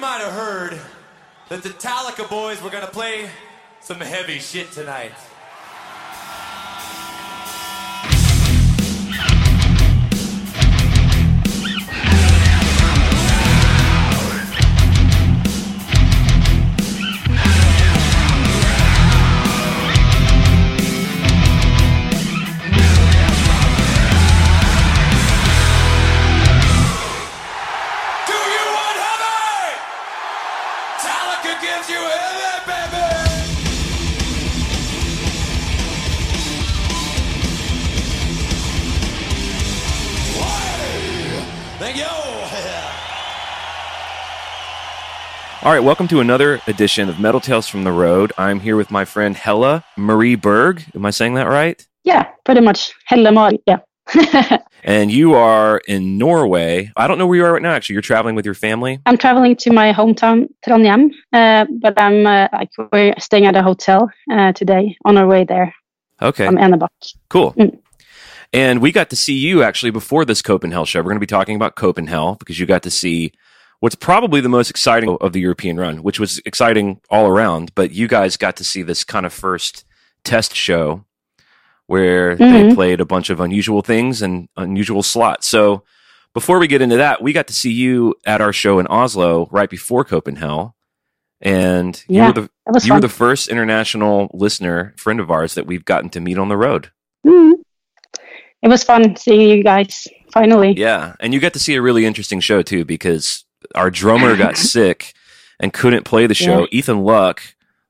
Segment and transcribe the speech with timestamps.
[0.00, 0.80] might have heard
[1.50, 3.28] that the Metallica boys were gonna play
[3.80, 5.12] some heavy shit tonight.
[45.62, 48.32] All right, welcome to another edition of Metal Tales from the Road.
[48.38, 50.82] I'm here with my friend Hella Marie Berg.
[50.94, 51.86] Am I saying that right?
[52.02, 52.94] Yeah, pretty much.
[53.04, 53.52] Helle Mar.
[53.66, 53.78] Yeah.
[54.82, 56.90] And you are in Norway.
[56.96, 57.72] I don't know where you are right now.
[57.72, 58.98] Actually, you're traveling with your family.
[59.04, 63.62] I'm traveling to my hometown, Trondheim, uh, but I'm uh, like we're staying at a
[63.62, 65.74] hotel uh, today on our way there
[66.22, 66.88] Okay, from Enebakk.
[67.28, 67.52] cool.
[67.52, 67.78] Mm.
[68.54, 71.00] And we got to see you actually before this Copenhagen show.
[71.00, 73.32] We're going to be talking about Copenhagen because you got to see
[73.80, 77.74] what's probably the most exciting of the European run, which was exciting all around.
[77.74, 79.84] But you guys got to see this kind of first
[80.24, 81.04] test show
[81.86, 82.74] where they Mhm.
[82.74, 85.48] played a bunch of unusual things and unusual slots.
[85.48, 85.82] So
[86.34, 89.48] before we get into that, we got to see you at our show in Oslo
[89.50, 90.70] right before Copenhagen.
[91.42, 92.50] And you were the
[92.84, 96.48] you were the first international listener, friend of ours that we've gotten to meet on
[96.50, 96.90] the road.
[97.26, 97.54] Mhm.
[98.62, 100.74] It was fun seeing you guys finally.
[100.76, 104.56] Yeah, and you got to see a really interesting show too because our drummer got
[104.56, 105.14] sick
[105.58, 106.66] and couldn't play the show.
[106.70, 107.42] Ethan Luck,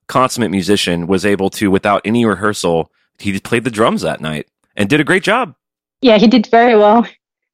[0.09, 4.89] consummate musician, was able to without any rehearsal, he played the drums that night and
[4.89, 5.55] did a great job.
[6.01, 7.06] Yeah, he did very well.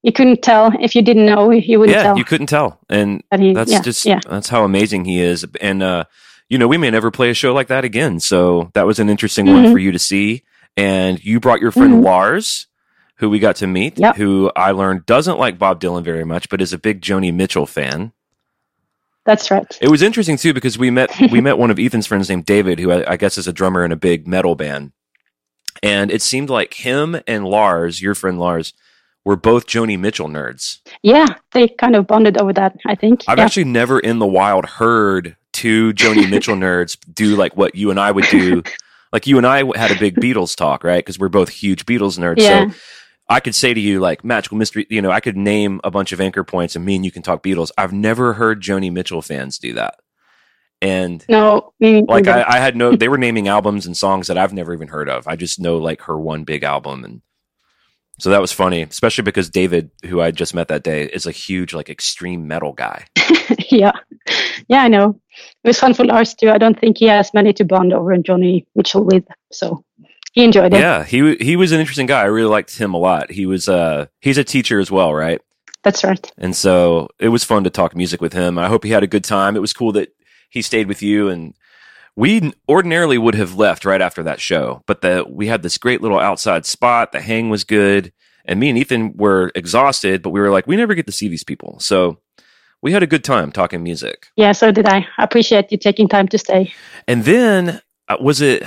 [0.03, 1.51] You couldn't tell if you didn't know.
[1.51, 3.53] You wouldn't yeah, tell you couldn't tell, and he.
[3.53, 4.21] that's yeah, just yeah.
[4.29, 5.45] that's how amazing he is.
[5.61, 6.05] And uh,
[6.49, 8.21] you know, we may never play a show like that again.
[8.21, 9.73] So that was an interesting one Mhm.
[9.73, 10.45] for you to see.
[10.77, 12.05] And you brought your friend Mhm.
[12.05, 12.69] Lars,
[13.17, 14.15] who we got to meet, Yep.
[14.17, 17.67] who I learned doesn't like Bob Dylan very much, but is a big Joni Mitchell
[17.67, 18.13] fan.
[19.27, 19.67] That's right.
[19.81, 22.79] It was interesting too because we met we met one of Ethan's friends named David,
[22.79, 24.93] who I, I guess is a drummer in a big metal band,
[25.83, 28.73] and it seemed like him and Lars, your friend Lars,
[29.25, 30.79] were both Joni Mitchell nerds.
[31.03, 32.77] Yeah, they kind of bonded over that.
[32.87, 33.25] I think.
[33.27, 33.45] I've yeah.
[33.45, 37.99] actually never in the wild heard two Joni Mitchell nerds do like what you and
[37.99, 38.63] I would do.
[39.13, 41.05] Like you and I had a big Beatles talk, right?
[41.05, 42.39] Because we're both huge Beatles nerds.
[42.39, 42.71] Yeah.
[42.71, 42.77] So
[43.29, 46.13] I could say to you like magical mystery, you know, I could name a bunch
[46.13, 47.71] of anchor points and me and you can talk Beatles.
[47.77, 49.97] I've never heard Joni Mitchell fans do that.
[50.83, 52.29] And no, like.
[52.29, 55.09] I, I had no they were naming albums and songs that I've never even heard
[55.09, 55.27] of.
[55.27, 57.23] I just know like her one big album and
[58.19, 61.31] so that was funny, especially because David, who I just met that day, is a
[61.31, 63.05] huge like extreme metal guy.
[63.71, 63.93] yeah,
[64.69, 65.21] yeah, I know.
[65.65, 66.51] It was fun for Lars too.
[66.51, 69.85] I don't think he has many to bond over and Joni Mitchell with, so
[70.37, 70.79] he enjoyed it.
[70.79, 72.21] Yeah, he he was an interesting guy.
[72.21, 73.33] I really liked him a lot.
[73.33, 75.41] He was uh he's a teacher as well, right?
[75.83, 76.31] That's right.
[76.37, 78.59] And so it was fun to talk music with him.
[78.59, 79.57] I hope he had a good time.
[79.57, 80.11] It was cool that
[80.51, 81.55] he stayed with you and
[82.17, 86.03] we ordinarily would have left right after that show, but the we had this great
[86.03, 87.13] little outside spot.
[87.13, 88.13] The hang was good,
[88.45, 91.29] and me and Ethan were exhausted, but we were like, we never get to see
[91.29, 92.19] these people, so
[92.83, 94.29] we had a good time talking music.
[94.37, 95.07] Yeah, so did I.
[95.19, 96.73] I appreciate you taking time to stay.
[97.07, 97.81] And then
[98.21, 98.63] was it?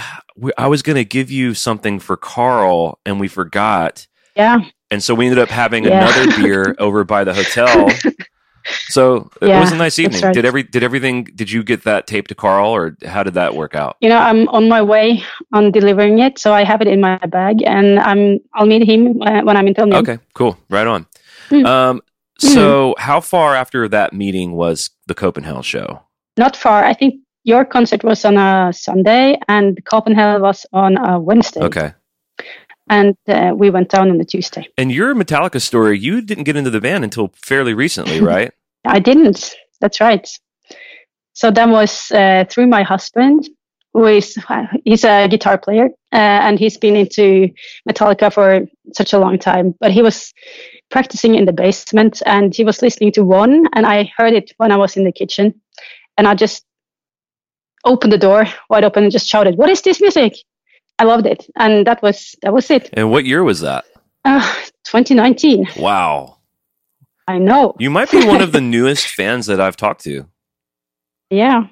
[0.57, 4.05] I was going to give you something for Carl, and we forgot.
[4.35, 4.59] Yeah,
[4.91, 6.01] And so we ended up having Yeah.
[6.07, 7.89] another beer over by the hotel.
[8.89, 10.21] So it was a nice evening.
[10.21, 10.33] right.
[10.33, 11.23] Did every did everything?
[11.23, 13.95] Did you get that tape to Carl, or how did that work out?
[14.01, 15.23] you know, I'm on my way
[15.53, 19.21] on delivering it, so I have it in my bag, and I'm I'll meet him
[19.21, 19.95] uh, when I'm in Trondheim.
[20.01, 21.07] Okay, cool, right on.
[21.49, 21.65] Mm.
[21.65, 22.01] Um,
[22.37, 26.03] so how far after that meeting was the Copenhagen show?
[26.37, 26.83] Not far.
[26.83, 31.61] I think your concert was on a Sunday, and Copenhagen was on a Wednesday.
[31.61, 31.93] Okay,
[32.89, 34.67] And uh, we went down on the Tuesday.
[34.77, 38.51] and your Metallica story, you didn't get into the band until fairly recently, right?
[38.85, 39.55] I didn't.
[39.81, 40.27] That's right.
[41.33, 43.47] So that was uh, through my husband,
[43.93, 44.37] who is
[44.83, 47.49] he's a guitar player, uh, and he's been into
[47.87, 49.73] Metallica for such a long time.
[49.79, 50.33] But he was
[50.91, 54.71] practicing in the basement, and he was listening to one, and I heard it when
[54.71, 55.53] I was in the kitchen,
[56.17, 56.65] and I just
[57.85, 60.33] opened the door wide open and just shouted, "What is this music?"
[60.97, 62.89] I loved it, and that was that was it.
[62.93, 63.85] and what year was that?
[64.25, 64.41] Uh,
[64.85, 65.67] 2019.
[65.77, 66.37] Wow,
[67.27, 67.75] I know.
[67.79, 70.25] you might be one of the newest fans that I've talked to.
[71.29, 71.67] Yeah.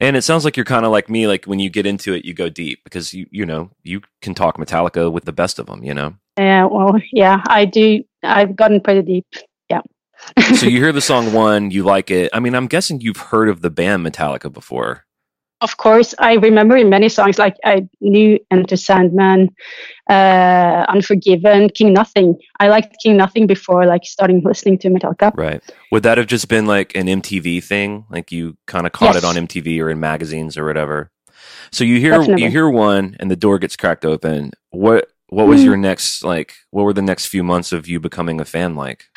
[0.00, 1.26] And it sounds like you're kind of like me.
[1.26, 4.32] Like when you get into it, you go deep because you you know you can
[4.34, 5.82] talk Metallica with the best of them.
[5.82, 6.14] You know.
[6.38, 8.04] Yeah, well, yeah, I do.
[8.22, 9.26] I've gotten pretty deep.
[9.68, 9.80] Yeah.
[10.54, 12.30] so you hear the song one, you like it.
[12.32, 15.04] I mean, I'm guessing you've heard of the band Metallica before.
[15.60, 19.48] Of course, I remember in many songs like I knew Enter Sandman,
[20.08, 22.36] uh, Unforgiven, King Nothing.
[22.60, 25.32] I liked King Nothing before like starting listening to Metallica.
[25.36, 25.60] Right.
[25.90, 28.04] Would that have just been like an MTV thing?
[28.08, 29.24] Like you kind of caught Yes.
[29.24, 31.10] it on MTV or in magazines or whatever.
[31.72, 32.44] So you hear Definitely.
[32.44, 34.52] you hear one and the door gets cracked open.
[34.70, 35.64] What what was Mm.
[35.64, 39.06] your next like what were the next few months of you becoming a fan like?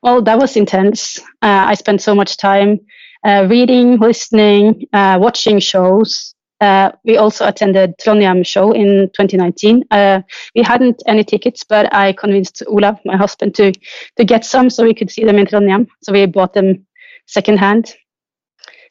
[0.00, 1.18] Well, that was intense.
[1.42, 2.78] Uh, I spent so much time
[3.24, 6.34] uh, reading, listening, uh, watching shows.
[6.60, 9.84] Uh, we also attended Trondheim show in 2019.
[9.90, 10.22] Uh,
[10.56, 13.72] we hadn't any tickets, but I convinced Olav, my husband, to
[14.16, 15.86] to get some so we could see them in Trondheim.
[16.02, 16.86] So we bought them
[17.26, 17.94] secondhand.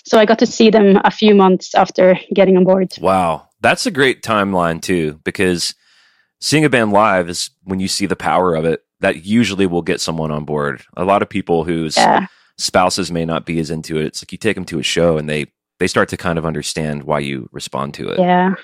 [0.05, 2.93] So I got to see them a few months after getting on board.
[3.01, 3.49] Wow.
[3.59, 5.75] That's a great timeline too because
[6.39, 9.81] seeing a band live is when you see the power of it that usually will
[9.81, 10.83] get someone on board.
[10.95, 12.27] A lot of people who's Yeah,
[12.57, 14.05] spouses may not be as into it.
[14.07, 15.47] It's like you take them to a show and they
[15.79, 18.19] they start to kind of understand why you respond to it.
[18.19, 18.55] yeah.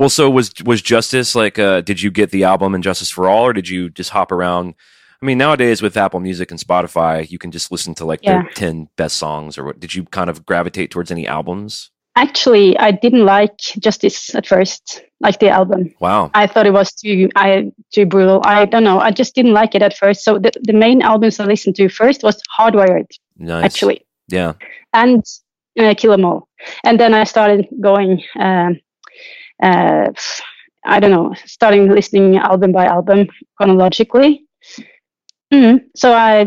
[0.00, 1.58] Well, so was was Justice like?
[1.58, 4.30] Uh, did you get the album and Justice for All, or did you just hop
[4.30, 4.74] around?
[5.20, 8.42] I mean, nowadays with Apple Music and Spotify, you can just listen to like Yeah.
[8.42, 9.58] the ten best songs.
[9.58, 9.80] Or what?
[9.80, 11.90] Did you kind of gravitate towards any albums?
[12.24, 15.94] Actually, I didn't like Justice at first, like the album.
[16.00, 16.30] Wow.
[16.34, 18.40] I thought it was too I too brutal.
[18.44, 18.98] I don't know.
[18.98, 20.24] I just didn't like it at first.
[20.24, 23.06] So the, the main albums I listened to first was Hardwired,
[23.36, 23.64] Nice.
[23.64, 23.98] actually,
[24.28, 24.52] Yeah.
[24.92, 25.22] and
[25.78, 26.48] uh, Kill 'Em All.
[26.84, 28.22] And then I started going.
[28.38, 28.80] Um,
[29.62, 30.08] uh,
[30.84, 33.26] I don't know, starting listening album by album
[33.56, 34.44] chronologically.
[35.52, 35.80] Mm.
[35.96, 36.46] So I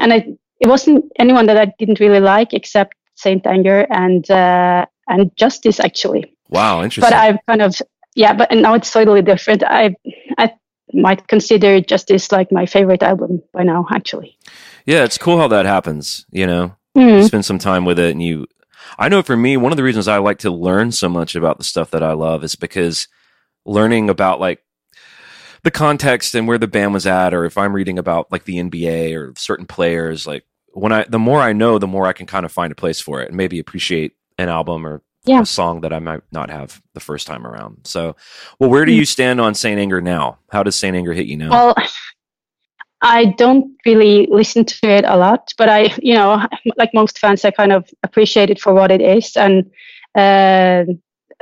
[0.00, 0.18] and I
[0.60, 5.78] it wasn't anyone that I didn't really like except Saint Anger and uh, and Justice
[5.80, 6.82] actually Wow.
[6.82, 7.10] Interesting.
[7.10, 7.74] but I've kind of
[8.14, 9.62] yeah, but now it's totally different.
[9.64, 9.94] I
[10.38, 10.52] I
[10.92, 14.36] might consider Justice like my favorite album by now, actually.
[14.84, 16.26] yeah, it's cool how that happens.
[16.30, 18.46] You know, you Mm, spend some time with it, and you.
[18.98, 21.56] I know for me, one of the reasons I like to learn so much about
[21.56, 23.08] the stuff that I love is because
[23.64, 24.60] learning about like
[25.62, 28.58] the context and where the band was at, or if I'm reading about like the
[28.58, 30.44] NBA or certain players, like
[30.74, 33.00] when I the more I know, the more I can kind of find a place
[33.00, 35.42] for it and maybe appreciate an album or Yeah.
[35.42, 37.78] a song that I might not have the first time around.
[37.84, 38.16] So,
[38.58, 40.38] well, where do you stand on Saint Anger now?
[40.50, 41.50] How does Saint Anger hit you now?
[41.50, 41.74] Well,
[43.00, 46.46] I don't really listen to it a lot, but I, you know,
[46.76, 49.64] like most fans, I kind of appreciate it for what it is, and
[50.14, 50.84] uh,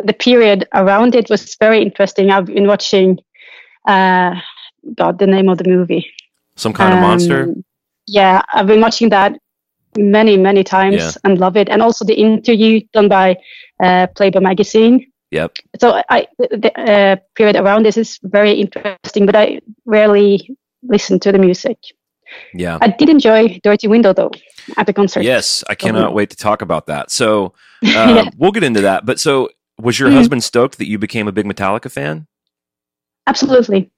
[0.03, 2.31] the period around it was very interesting.
[2.31, 3.19] I've been watching,
[3.87, 4.35] uh,
[4.95, 6.07] God, the name of the movie.
[6.57, 7.43] Some kind of monster?
[7.45, 7.65] Um,
[8.07, 9.39] Yeah, I've been watching that
[9.97, 11.11] many, many times Yeah.
[11.25, 11.69] and love it.
[11.69, 13.37] And also the interview done by
[13.83, 15.07] uh, Playboy magazine.
[15.31, 15.53] Yep.
[15.81, 20.49] So I, the uh, period around this is very interesting, but I rarely
[20.83, 21.79] listen to the music.
[22.55, 22.79] Yeah.
[22.81, 24.31] I did enjoy Dirty Window though
[24.77, 25.23] at the concert.
[25.23, 27.11] Yes, I cannot wait to talk about that.
[27.11, 27.53] So um,
[28.17, 28.31] Yeah.
[28.37, 29.05] we'll get into that.
[29.07, 29.51] But so,
[29.81, 30.15] was your Mhm.
[30.15, 32.27] husband stoked that you became a big Metallica fan?
[33.27, 33.91] Absolutely,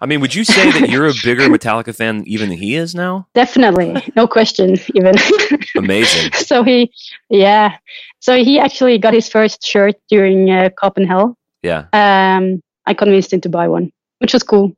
[0.00, 2.94] I mean, would you say that you're a bigger Metallica fan even than he is
[2.94, 3.26] now?
[3.34, 5.14] definitely, no question even.
[5.76, 6.32] Amazing.
[6.32, 6.92] so he,
[7.30, 7.76] yeah,
[8.20, 11.34] so he actually got his first shirt during uh, Copenhagen.
[11.62, 11.86] Yeah.
[11.92, 14.76] um, I convinced him to buy one, which was cool.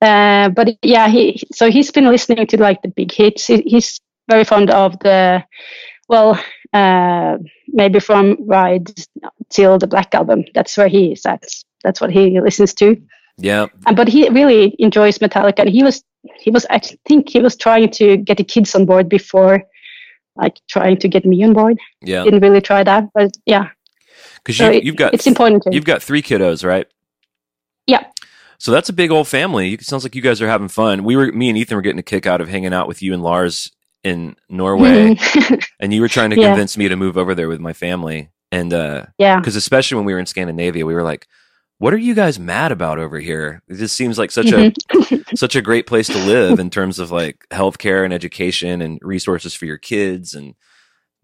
[0.00, 3.46] Uh, but yeah, he so he's been listening to like the big hits.
[3.46, 5.44] He, he's very fond of the,
[6.08, 6.38] well,
[6.72, 8.92] uh, maybe from Ride
[9.48, 10.44] till the Black album.
[10.54, 11.44] That's where he is at.
[11.82, 13.00] That's what he listens to.
[13.38, 13.66] Yeah.
[13.86, 16.02] Uh, but he really enjoys Metallica, and he was
[16.40, 19.62] he was I think he was trying to get the kids on board before,
[20.36, 21.78] like trying to get me on board.
[22.02, 22.24] Yeah.
[22.24, 23.68] Didn't really try that, but yeah,
[24.36, 25.64] Because so you, you've got it's important.
[25.72, 26.86] You've got three kiddos, right?
[27.86, 28.04] Yeah.
[28.58, 29.74] So that's a big old family.
[29.74, 31.04] It sounds like you guys are having fun.
[31.04, 33.14] We were, me and Ethan were getting a kick out of hanging out with you
[33.14, 33.70] and Lars
[34.02, 35.64] in Norway, Mhm.
[35.80, 36.48] and you were trying to Yeah.
[36.48, 38.30] convince me to move over there with my family.
[38.50, 39.38] And uh, yeah.
[39.38, 41.28] because especially when we were in Scandinavia, we were like,
[41.78, 43.62] "What are you guys mad about over here?
[43.68, 45.16] It just seems like such a mm-hmm.
[45.36, 49.54] such a great place to live in terms of like healthcare and education and resources
[49.54, 50.54] for your kids and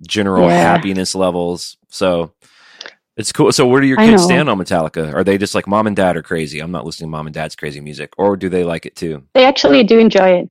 [0.07, 0.59] general Yeah.
[0.75, 2.33] happiness levels." So
[3.17, 3.53] it's cool.
[3.53, 5.15] So where do your kids stand on Metallica?
[5.15, 6.59] Are they just like mom and dad are crazy?
[6.61, 9.23] I'm not listening to mom and dad's crazy music, or do they like it too?
[9.35, 10.51] they actually do enjoy it.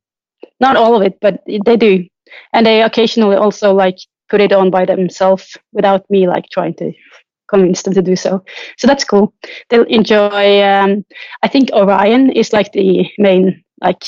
[0.60, 2.05] Not all of it, but they do,
[2.53, 3.98] and they occasionally also like
[4.29, 6.91] put it on by themselves without me like trying to
[7.53, 8.43] convince them to do so.
[8.77, 9.33] So that's cool.
[9.69, 10.62] They'll enjoy.
[10.63, 11.05] Um,
[11.43, 14.03] I think Orion is like the main like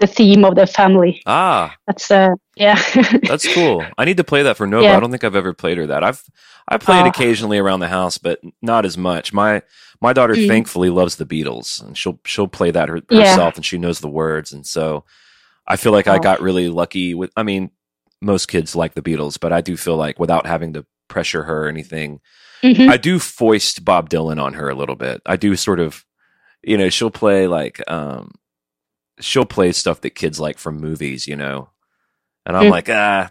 [0.00, 1.20] the theme of the family.
[1.26, 2.80] Ah, That's uh yeah.
[3.28, 3.84] That's cool.
[3.98, 4.84] I need to play that for Nova.
[4.84, 4.96] Yeah.
[4.96, 6.02] I don't think I've ever played her that.
[6.04, 6.22] I've
[6.68, 7.08] I play it Oh.
[7.08, 9.32] occasionally around the house, but not as much.
[9.32, 9.62] My
[10.00, 10.48] my daughter Mm.
[10.48, 13.28] thankfully loves the Beatles, and she'll she'll play that her, Yeah.
[13.30, 15.04] herself, and she knows the words, and so
[15.66, 16.20] I feel like I Oh.
[16.20, 17.30] got really lucky with.
[17.36, 17.70] I mean,
[18.22, 21.64] most kids like the Beatles, but I do feel like without having to pressure her
[21.66, 22.20] or anything,
[22.62, 22.88] Mhm.
[22.90, 25.22] I do foist Bob Dylan on her a little bit.
[25.26, 26.04] I do sort of,
[26.62, 28.32] you know, she'll play like, um,
[29.20, 31.70] she'll play stuff that kids like from movies, you know,
[32.46, 32.70] and I'm Mm.
[32.70, 33.30] like, ah,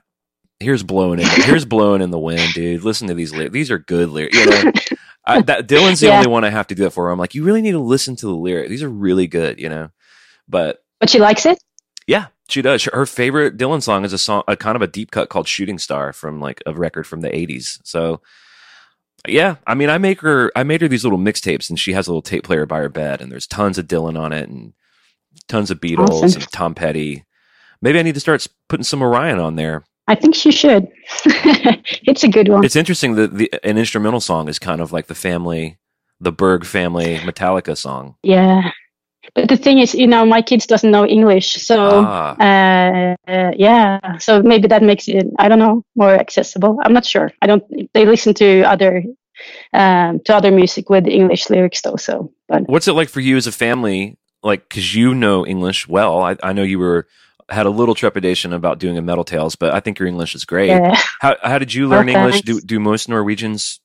[0.59, 2.83] here's blowing in, here's blowing in the wind, dude.
[2.83, 4.37] Listen to these lyrics; these are good lyrics.
[4.37, 4.71] You know,
[5.25, 6.17] I, that Dylan's the Yeah.
[6.17, 7.09] only one I have to do that for.
[7.09, 9.69] I'm like, you really need to listen to the lyrics; these are really good, you
[9.69, 9.89] know.
[10.47, 11.57] But but she likes it.
[12.07, 12.83] yeah, she does.
[12.85, 15.77] Her favorite Dylan song is a song, a kind of a deep cut called "Shooting
[15.79, 17.79] Star" from like a record from the '80s.
[17.83, 18.21] So,
[19.27, 22.07] yeah, I mean, I make her, I made her these little mixtapes, and she has
[22.07, 24.73] a little tape player by her bed, and there's tons of Dylan on it, and
[25.47, 26.41] tons of Beatles Awesome.
[26.41, 27.23] and Tom Petty.
[27.81, 29.83] Maybe I need to start putting some Orion on there.
[30.07, 30.87] I think she should.
[31.25, 32.63] it's a good one.
[32.65, 35.77] It's interesting that the an instrumental song is kind of like the family,
[36.19, 38.15] the Berg family Metallica song.
[38.23, 38.71] yeah.
[39.35, 43.51] But the thing is, you know, my kids doesn't know English, so Ah, uh, uh,
[43.55, 44.17] yeah.
[44.17, 46.79] So maybe that makes it, I don't know, more accessible.
[46.83, 47.31] I'm not sure.
[47.41, 47.63] I don't.
[47.93, 49.03] They listen to other
[49.73, 51.95] um, to other music with English lyrics though.
[51.95, 54.17] So, but What's it like for you as a family?
[54.41, 56.21] Like, because you know English well.
[56.21, 57.07] I, I know you were
[57.49, 60.45] had a little trepidation about doing a Metal Tales, but I think your English is
[60.45, 60.67] great.
[60.69, 60.95] yeah.
[61.19, 62.41] How how did you learn Oh, English?
[62.41, 63.79] Do do most Norwegians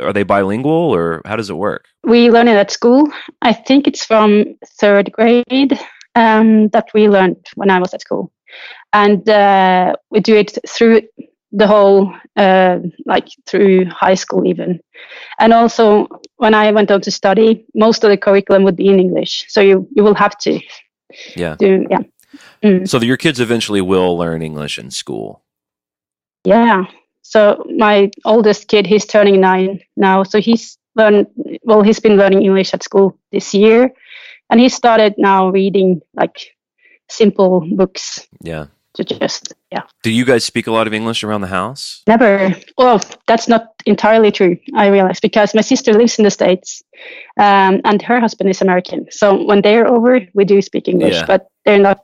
[0.00, 1.86] are they bilingual or how does it work?
[2.06, 3.08] we learn it at school.
[3.40, 5.78] I think it's from third grade
[6.14, 8.30] um, that we learned when I was at school,
[8.92, 11.00] and uh, we do it through
[11.50, 14.80] the whole, uh, like through high school even,
[15.38, 19.00] and also when I went on to study, most of the curriculum would be in
[19.00, 20.60] English, so you you will have to
[21.36, 21.56] Yeah.
[21.58, 22.02] do yeah
[22.86, 25.42] So your kids eventually will learn English in school.
[26.44, 26.84] yeah.
[27.26, 31.26] So my oldest kid, he's turning nine now, so he's learned
[31.64, 31.82] well.
[31.82, 33.90] He's been learning English at school this year,
[34.50, 36.54] and he started now reading like
[37.08, 38.66] simple books Yeah.
[38.94, 42.02] to just yeah Do you guys speak a lot of English around the house?
[42.06, 46.82] never well that's not entirely true i realize because my sister lives in the states
[47.36, 51.26] um, and her husband is american so when they're over we do speak english Yeah.
[51.26, 51.98] but they're not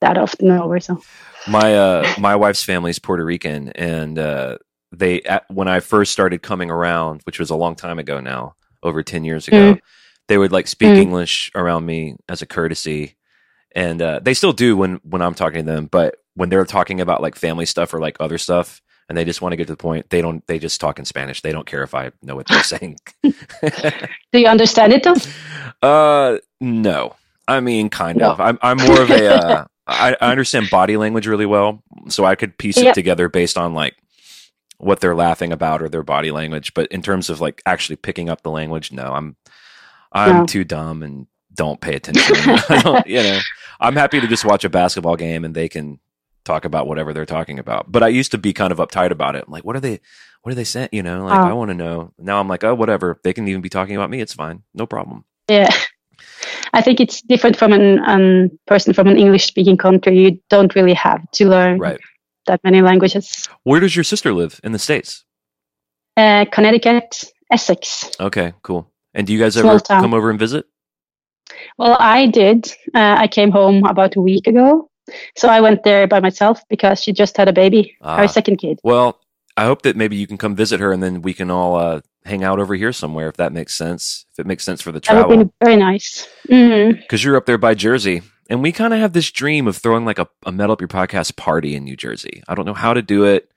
[0.00, 1.00] that often over so
[1.48, 4.58] My uh my wife's family is Puerto Rican, and uh,
[4.92, 8.56] they at, when I first started coming around, which was a long time ago now,
[8.82, 9.78] over ten years ago,
[10.28, 10.98] they would like speak Mm.
[10.98, 13.16] English around me as a courtesy,
[13.74, 15.86] and uh, they still do when when I'm talking to them.
[15.86, 19.40] But when they're talking about like family stuff or like other stuff, and they just
[19.40, 20.44] want to get to the point, they don't.
[20.48, 21.42] They just talk in Spanish.
[21.42, 22.98] They don't care if I know what they're saying.
[23.22, 23.30] do
[24.40, 25.16] you understand it though
[25.82, 27.14] Uh, no.
[27.48, 28.32] I mean, kind No.
[28.32, 28.40] of.
[28.40, 29.26] I'm I'm more of a.
[29.28, 33.56] Uh, I, I understand body language really well, so I could piece it together based
[33.56, 33.96] on like
[34.78, 36.74] what they're laughing about or their body language.
[36.74, 39.36] But in terms of like actually picking up the language, no, I'm
[40.12, 40.46] I'm No.
[40.46, 42.36] too dumb and don't pay attention.
[42.82, 43.38] Don't, you know,
[43.80, 45.98] I'm happy to just watch a basketball game and they can
[46.44, 47.90] talk about whatever they're talking about.
[47.90, 49.44] But I used to be kind of uptight about it.
[49.46, 50.00] I'm like, what are they?
[50.42, 50.90] What are they saying?
[50.92, 51.44] You know, like Oh.
[51.48, 52.12] I want to know.
[52.18, 53.18] Now I'm like, oh, whatever.
[53.24, 54.20] They can even be talking about me.
[54.20, 54.64] It's fine.
[54.74, 55.24] No problem.
[55.48, 55.70] yeah
[56.78, 60.74] i think it's different from an um, person from an english speaking country you don't
[60.78, 62.00] really have to learn Right.
[62.46, 63.26] that many languages
[63.68, 65.24] Where does your sister live in the states?
[66.16, 67.08] uh, connecticut
[67.50, 68.82] essex Okay, cool.
[69.14, 70.02] And do you guys Small ever town.
[70.02, 70.64] come over and visit?
[71.78, 72.58] Well, I did.
[72.94, 74.90] Uh, I came home about a week ago.
[75.36, 78.16] So I went there by myself because she just had a baby, Ah.
[78.18, 78.78] her second kid.
[78.82, 79.08] Well,
[79.56, 82.00] I hope that maybe you can come visit her and then we can all uh,
[82.26, 84.26] hang out over here somewhere if that makes sense.
[84.32, 85.44] If it makes sense for the That would travel.
[85.44, 86.28] be very nice.
[86.48, 86.98] Mm-hmm.
[87.00, 88.22] Because you're up there by Jersey.
[88.50, 90.88] And we kind of have this dream of throwing like a, a Metal Up Your
[90.88, 92.42] Podcast party in New Jersey.
[92.48, 93.50] I don't know how to do it.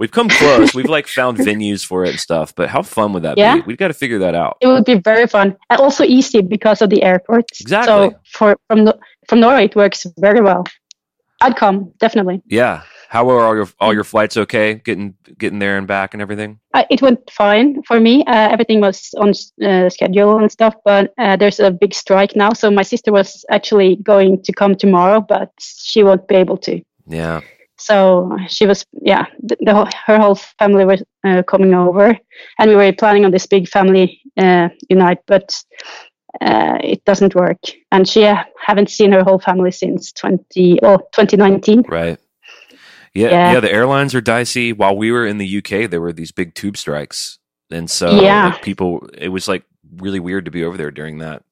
[0.00, 0.74] We've come close.
[0.74, 3.56] We've like found venues for it and stuff, but how fun would that Yeah.
[3.56, 3.62] be?
[3.66, 4.56] We've got to figure that out.
[4.60, 7.44] It would be very fun and also easy because of the airport.
[7.60, 8.10] Exactly.
[8.10, 8.92] So for from
[9.28, 10.64] from Norway, it works very well.
[11.42, 12.42] I'd come definitely.
[12.46, 12.82] Yeah.
[13.14, 14.74] How are all your all your flights okay?
[14.74, 16.58] Getting getting there and back and everything?
[16.74, 18.24] Uh, it went fine for me.
[18.24, 19.32] Uh, everything was on
[19.64, 22.52] uh, schedule and stuff, but uh, there's a big strike now.
[22.52, 26.82] So my sister was actually going to come tomorrow, but she won't be able to.
[27.06, 27.42] Yeah.
[27.78, 32.18] So she was, yeah, the, the whole, her whole family was uh, coming over,
[32.58, 35.62] and we were planning on this big family uh, unite, but
[36.40, 37.60] uh, it doesn't work.
[37.92, 41.84] And she uh, haven't seen her whole family since 20, oh, 2019.
[41.88, 42.18] Right.
[43.14, 43.60] Yeah, yeah, Yeah.
[43.60, 44.72] The airlines are dicey.
[44.72, 47.38] While we were in the UK, there were these big tube strikes,
[47.70, 48.46] and so Yeah.
[48.46, 49.08] like, people.
[49.16, 49.64] It was like
[49.98, 51.42] really weird to be over there during that.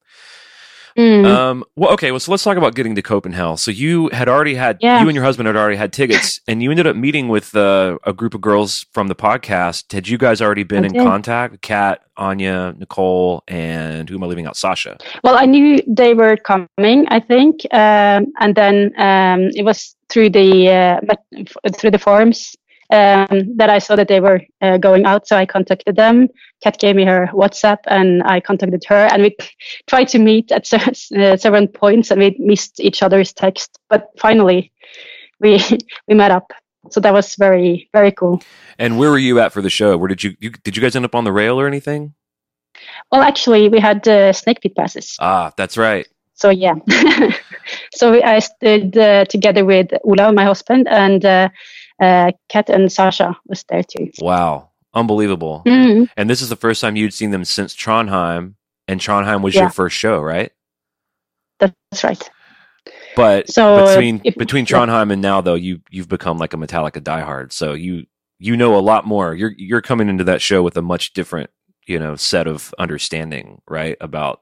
[0.97, 1.25] Mm.
[1.25, 2.11] Um, well, okay.
[2.11, 3.57] Well, so let's talk about getting to Copenhagen.
[3.57, 5.01] So you had already had, Yeah.
[5.01, 7.97] you and your husband had already had tickets, and you ended up meeting with uh,
[8.03, 9.91] a group of girls from the podcast.
[9.91, 11.03] Had you guys already been I in did.
[11.03, 11.61] contact?
[11.61, 14.55] Kat, Anya, Nicole, and who am I leaving out?
[14.55, 14.97] Sasha.
[15.23, 20.29] Well, I knew they were coming, I think, um, and then um, it was through
[20.29, 20.99] the uh,
[21.79, 22.55] through the forums
[22.91, 25.27] um, that I saw that they were uh, going out.
[25.27, 26.27] So I contacted them.
[26.63, 29.35] Kat gave me her WhatsApp, and I contacted her, and we
[29.87, 33.77] tried to meet at uh, several points, and we missed each other's text.
[33.89, 34.71] But finally,
[35.39, 35.61] we
[36.07, 36.51] we met up.
[36.91, 38.41] So that was very very cool.
[38.77, 39.97] And where were you at for the show?
[39.97, 42.13] Where did you, you did you guys end up on the rail or anything?
[43.11, 45.15] Well, actually, we had uh, snake pit passes.
[45.19, 46.07] Ah, that's right.
[46.35, 46.73] so yeah
[47.93, 51.23] so we- i stood uh, together with Ola, my husband and
[52.03, 55.63] uh, kat and sasha was there too Wow, unbelievable.
[55.65, 58.55] mm, And this is the first time you'd seen them since Trondheim,
[58.87, 59.61] and Trondheim was Yeah.
[59.63, 60.51] your first show, right?
[61.59, 62.29] that's right
[63.15, 64.77] But So, uh, between if- between yeah.
[64.77, 67.51] Trondheim and now, though, you you've become like a Metallica diehard.
[67.53, 68.05] So you
[68.39, 69.33] you know a lot more.
[69.33, 71.49] You're you're coming into that show with a much different
[71.85, 74.41] you know set of understanding, right, about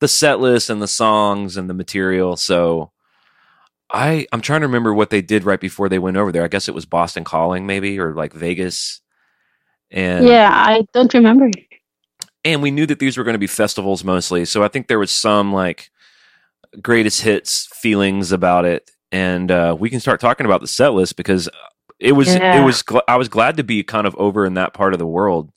[0.00, 2.36] the set list and the songs and the material.
[2.36, 2.92] So
[3.90, 6.44] I I'm trying to remember what they did right before they went over there.
[6.44, 9.00] I guess it was Boston Calling, maybe, or like Vegas.
[9.90, 11.50] And yeah i don't remember.
[12.44, 14.98] And we knew that these were going to be festivals mostly so i think there
[14.98, 15.90] was some like
[16.82, 18.90] greatest hits feelings about it.
[19.10, 21.48] And uh, we can start talking about the set list because
[21.98, 22.28] it was
[22.58, 24.98] it was gl- i was glad to be kind of over in that part of
[24.98, 25.50] the world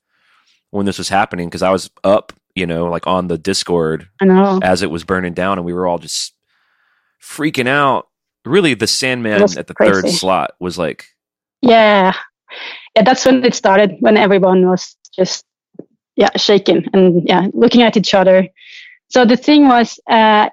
[0.71, 4.07] when this was happening because i was up you know like on the discord
[4.63, 6.33] as it was burning down and we were all just
[7.21, 8.07] freaking out
[8.45, 11.05] really the sandman at the third slot was like
[11.61, 12.13] yeah
[12.95, 15.45] yeah that's when it started when everyone was just
[16.15, 18.47] yeah shaking and yeah looking at each other
[19.09, 20.49] so the thing was uh,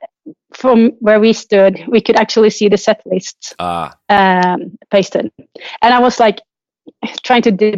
[0.53, 5.31] from where we stood we could actually see the set lists ah um, pasted.
[5.83, 6.41] And I was like
[7.23, 7.77] trying to, de-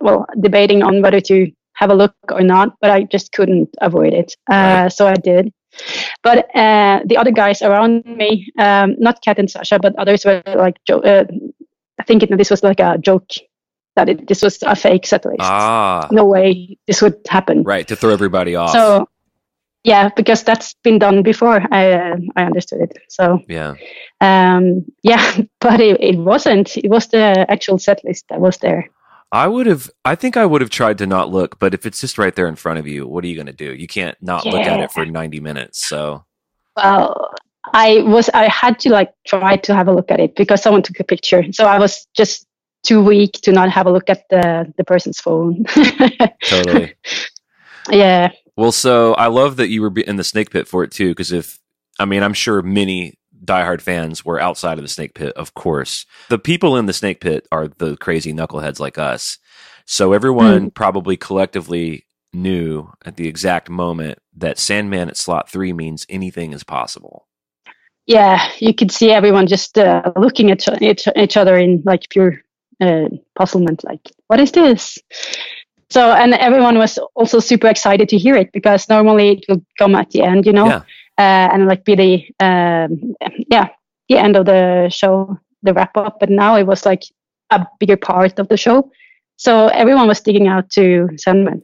[0.00, 4.12] well, debating on whether to have a look or not, but I just couldn't avoid
[4.12, 4.34] it.
[4.50, 4.92] Uh, Right.
[4.92, 5.52] So I did.
[6.22, 10.42] But uh, the other guys around me, um, not Kat and Sasha, but others were
[10.46, 11.24] like, jo- uh,
[12.00, 13.30] I think it, this was like a joke
[13.96, 15.38] that it, this was a fake set list.
[15.40, 17.62] ah No way this would happen.
[17.64, 19.08] right to throw everybody off So,
[19.84, 21.62] yeah, because that's been done before.
[21.72, 22.92] I uh, I understood it.
[23.08, 23.74] So yeah
[24.20, 25.22] um yeah
[25.60, 28.90] but it, it wasn't it was the actual set list that was there
[29.30, 29.90] I would have.
[30.04, 32.48] I think I would have tried to not look, but if it's just right there
[32.48, 33.74] in front of you, what are you going to do?
[33.74, 35.86] You can't not look at it for ninety minutes.
[35.86, 36.24] So
[36.76, 37.34] well
[37.74, 40.80] i was i had to like try to have a look at it because someone
[40.80, 42.46] took a picture so i was just
[42.84, 45.64] too weak to not have a look at the the person's phone
[46.44, 46.94] totally.
[47.90, 51.10] yeah well, so I love that you were in the snake pit for it too,
[51.10, 51.60] because if
[52.00, 55.32] I mean, I'm sure many diehard fans were outside of the snake pit.
[55.36, 59.38] Of course, the people in the snake pit are the crazy knuckleheads like us.
[59.86, 66.04] So everyone probably collectively knew at the exact moment that Sandman at slot three means
[66.08, 67.26] anything is possible.
[68.06, 72.40] yeah you could see everyone just uh, looking at each, each other in like pure
[72.80, 74.98] uh, puzzlement like what is this
[75.90, 79.94] so and everyone was also super excited to hear it because normally it will come
[79.94, 80.82] at the end you know Yeah.
[81.18, 83.14] Uh, and like be the um,
[83.50, 83.68] yeah
[84.08, 87.02] the end of the show the wrap up but now it was like
[87.50, 88.90] a bigger part of the show
[89.36, 91.62] so everyone was digging out to sandman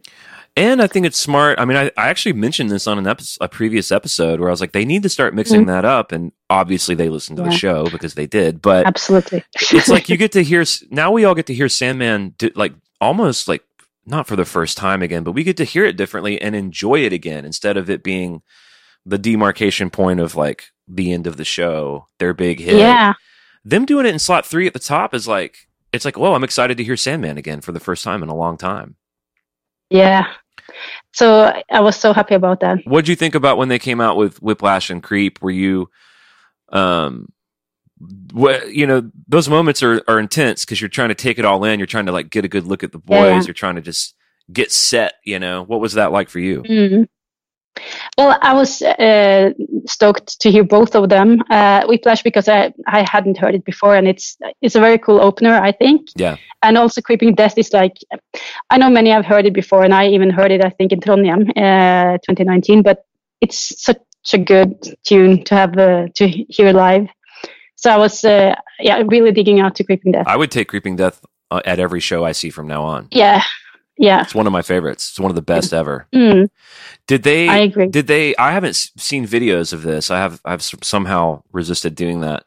[0.56, 1.58] And I think it's smart.
[1.58, 4.52] I mean, I, I actually mentioned this on an epi- a previous episode where I
[4.52, 6.12] was like, they need to start mixing that up.
[6.12, 8.62] And obviously, they listened to the show because they did.
[8.62, 11.10] But absolutely it's like you get to hear now.
[11.10, 13.64] We all get to hear Sandman do, like almost like
[14.06, 17.00] not for the first time again, but we get to hear it differently and enjoy
[17.00, 18.42] it again instead of it being
[19.06, 22.76] the demarcation point of like the end of the show, their big hit.
[22.76, 23.12] yeah
[23.64, 26.42] Them doing it in slot three at the top is like it's like, whoa, I'm
[26.44, 28.96] excited to hear Sandman again for the first time in a long time.
[29.90, 30.26] yeah
[31.12, 34.16] so i was so happy about that What'd you think about when they came out
[34.16, 35.40] with Whiplash and Creep?
[35.42, 35.88] Were you,
[36.70, 37.28] um,
[38.32, 41.64] what you know, those moments are are intense because you're trying to take it all
[41.64, 41.78] in.
[41.78, 43.16] You're trying to like get a good look at the boys.
[43.18, 43.42] Yeah.
[43.42, 44.14] You're trying to just
[44.52, 45.14] get set.
[45.24, 46.62] You know, what was that like for you?
[46.62, 47.08] Mhm.
[48.16, 49.50] Well, I was uh,
[49.86, 51.42] stoked to hear both of them.
[51.50, 55.20] Uh, Whiplash because I, I hadn't heard it before, and it's it's a very cool
[55.20, 56.08] opener, I think.
[56.16, 56.36] Yeah.
[56.62, 57.96] And also, Creeping Death is like,
[58.70, 61.00] I know many have heard it before, and I even heard it, I think, in
[61.00, 62.82] Trondheim, uh, 2019.
[62.82, 63.04] But
[63.40, 63.98] it's such
[64.32, 67.08] a good tune to have uh, to hear live.
[67.76, 70.26] So I was, uh, yeah, really digging out to Creeping Death.
[70.26, 73.08] I would take Creeping Death uh, at every show I see from now on.
[73.10, 73.42] Yeah,
[73.96, 74.22] Yeah.
[74.22, 75.10] It's one of my favorites.
[75.10, 76.06] It's one of the best ever.
[76.14, 76.48] Mm,
[77.06, 77.48] Did they?
[77.48, 77.88] I agree.
[77.88, 78.34] Did they?
[78.36, 80.10] I haven't seen videos of this.
[80.10, 80.40] I have.
[80.44, 82.44] I've somehow resisted doing that.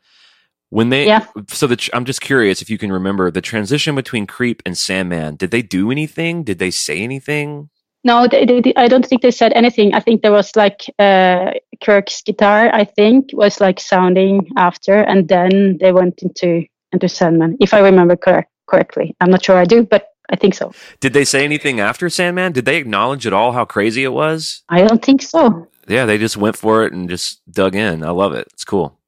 [0.70, 1.26] When they, Yeah.
[1.48, 5.38] so the, I'm just curious if you can remember the transition between Creep and Sandman.
[5.38, 6.44] Did they do anything?
[6.44, 7.70] Did they say anything?
[8.04, 9.94] No, they, they, I don't think they said anything.
[9.94, 12.70] I think there was like uh, Kirk's guitar.
[12.74, 17.80] I think was like sounding after, and then they went into into Sandman, if I
[17.80, 19.16] remember correct correctly.
[19.22, 20.74] I'm not sure I do, but I think so.
[21.00, 22.52] Did they say anything after Sandman?
[22.52, 24.64] Did they acknowledge at all how crazy it was?
[24.70, 25.68] I don't think so.
[25.88, 28.04] Yeah, they just went for it and just dug in.
[28.04, 28.48] I love it.
[28.54, 29.00] It's cool.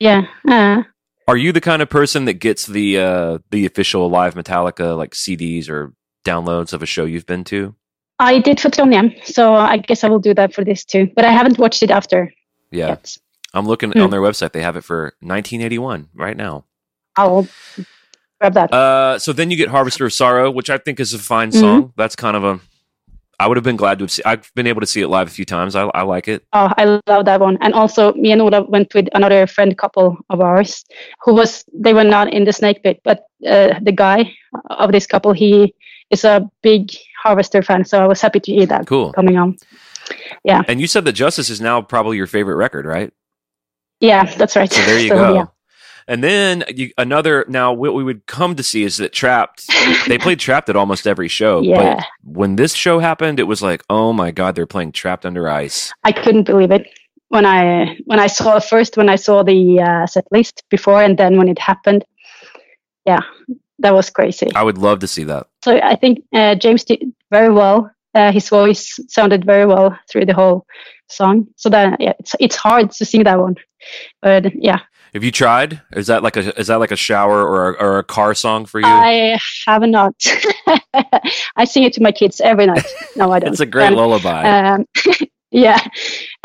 [0.00, 0.22] Yeah.
[0.48, 0.82] Uh,
[1.28, 5.10] Are you the kind of person that gets the uh the official live Metallica like
[5.12, 5.92] CDs or
[6.24, 7.74] downloads of a show you've been to?
[8.18, 11.10] I did for Trondheim, so I guess I will do that for this too.
[11.14, 12.32] But I haven't watched it after
[12.70, 12.88] Yeah.
[12.88, 13.16] yet.
[13.52, 14.00] I'm looking Hmm.
[14.02, 14.52] on their website.
[14.52, 16.64] They have it for 1981 right now.
[17.16, 17.46] I'll
[18.42, 18.72] grab that.
[18.72, 21.60] Uh, so then you get Harvester of Sorrow, which I think is a fine Mhm.
[21.60, 21.92] song.
[21.96, 22.60] That's kind of a.
[23.40, 24.22] I would have been glad to have seen.
[24.24, 25.74] I've been able to see it live a few times.
[25.74, 26.44] I, I like it.
[26.52, 27.58] Oh, I love that one.
[27.60, 30.84] And also, me and Ola went with another friend couple of ours
[31.24, 34.32] who was, they were not in the snake pit, but uh, the guy
[34.70, 35.74] of this couple, he
[36.10, 36.92] is a big
[37.24, 37.84] Harvester fan.
[37.84, 39.12] So I was happy to hear that Cool.
[39.12, 39.56] coming on.
[40.44, 40.62] Yeah.
[40.68, 43.10] And you said that Justice is now probably your favorite record, right?
[43.98, 44.70] Yeah, that's right.
[44.70, 45.34] So there you So, go.
[45.34, 45.46] yeah.
[46.08, 47.44] And then you, another.
[47.48, 49.66] Now, what we would come to see is that Trapped.
[50.08, 51.60] they played Trapped at almost every show.
[51.62, 51.96] Yeah.
[51.96, 55.48] But when this show happened, it was like, oh my god, they're playing Trapped Under
[55.48, 55.92] Ice.
[56.04, 56.86] I couldn't believe it
[57.32, 61.16] when I when I saw first when I saw the uh, set list before and
[61.16, 62.04] then when it happened.
[63.06, 63.22] Yeah,
[63.78, 64.48] that was crazy.
[64.54, 65.48] I would love to see that.
[65.64, 67.90] So I think uh, James did very well.
[68.14, 70.66] Uh, his voice sounded very well through the whole
[71.08, 71.48] song.
[71.56, 73.56] So that yeah, it's it's hard to sing that one,
[74.20, 74.80] but yeah,
[75.14, 75.80] Have you tried?
[75.92, 78.64] Is that like a is that like a shower or a, or a car song
[78.64, 78.86] for you?
[78.86, 80.14] I have not.
[81.56, 82.84] I sing it to my kids every night.
[83.16, 83.50] No, I don't.
[83.52, 84.42] it's a great Um, lullaby.
[84.48, 84.86] um,
[85.50, 85.78] yeah,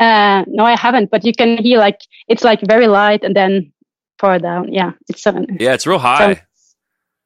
[0.00, 1.10] uh, no, I haven't.
[1.10, 3.72] But you can hear like it's like very light and then
[4.18, 4.70] far down.
[4.72, 6.42] Yeah, it's um, yeah, it's real high.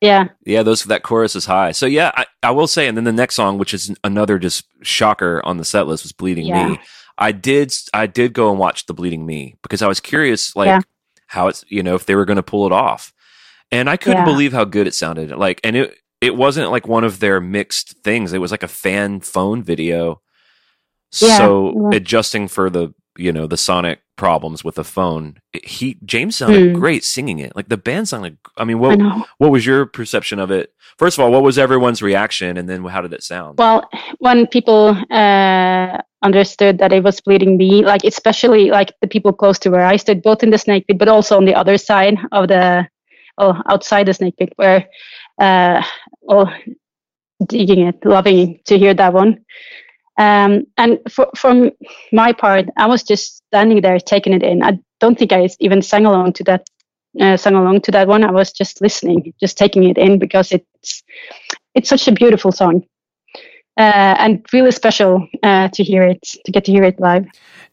[0.00, 0.28] yeah.
[0.46, 1.72] Yeah, those that chorus is high.
[1.72, 4.64] So yeah, I, I will say, and then the next song, which is another just
[4.82, 6.68] shocker on the set list, was "Bleeding Yeah.
[6.68, 6.80] Me."
[7.18, 10.66] I did I did go and watch the "Bleeding Me" because I was curious, like
[10.68, 10.80] Yeah.
[11.32, 13.12] How it's you know if they were going to pull it off,
[13.70, 14.32] and I couldn't Yeah.
[14.32, 15.30] believe how good it sounded.
[15.32, 18.32] Like, and it it wasn't like one of their mixed things.
[18.32, 20.20] It was like a fan phone video.
[21.20, 21.96] Yeah, so was.
[21.96, 26.80] adjusting for the you know the sonic problems with the phone, he James sounded Hmm.
[26.80, 27.54] great singing it.
[27.56, 28.38] Like the band sounded.
[28.56, 29.26] I mean, what know.
[29.38, 30.72] what was your perception of it?
[30.98, 33.58] First of all, what was everyone's reaction, and then how did it sound?
[33.58, 39.32] Well, when people uh, understood that it was bleeding me, like especially like the people
[39.32, 41.78] close to where I stood, both in the snake pit, but also on the other
[41.78, 42.86] side of the,
[43.38, 44.86] oh, outside the snake pit, where,
[45.40, 45.82] uh,
[46.28, 46.46] oh,
[47.48, 49.44] digging it, loving to hear that one.
[50.18, 51.70] Um, and for, from
[52.12, 54.62] my part, I was just standing there taking it in.
[54.62, 56.66] I don't think I even sang along to that,
[57.20, 58.22] uh, sang along to that one.
[58.24, 61.02] I was just listening, just taking it in because it's,
[61.74, 62.84] it's such a beautiful song
[63.78, 67.24] uh, and really special uh, to hear it, to get to hear it live.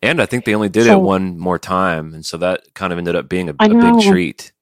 [0.02, 2.94] and I think they only did So- it one more time, and so that kind
[2.94, 4.54] of ended up being a big treat.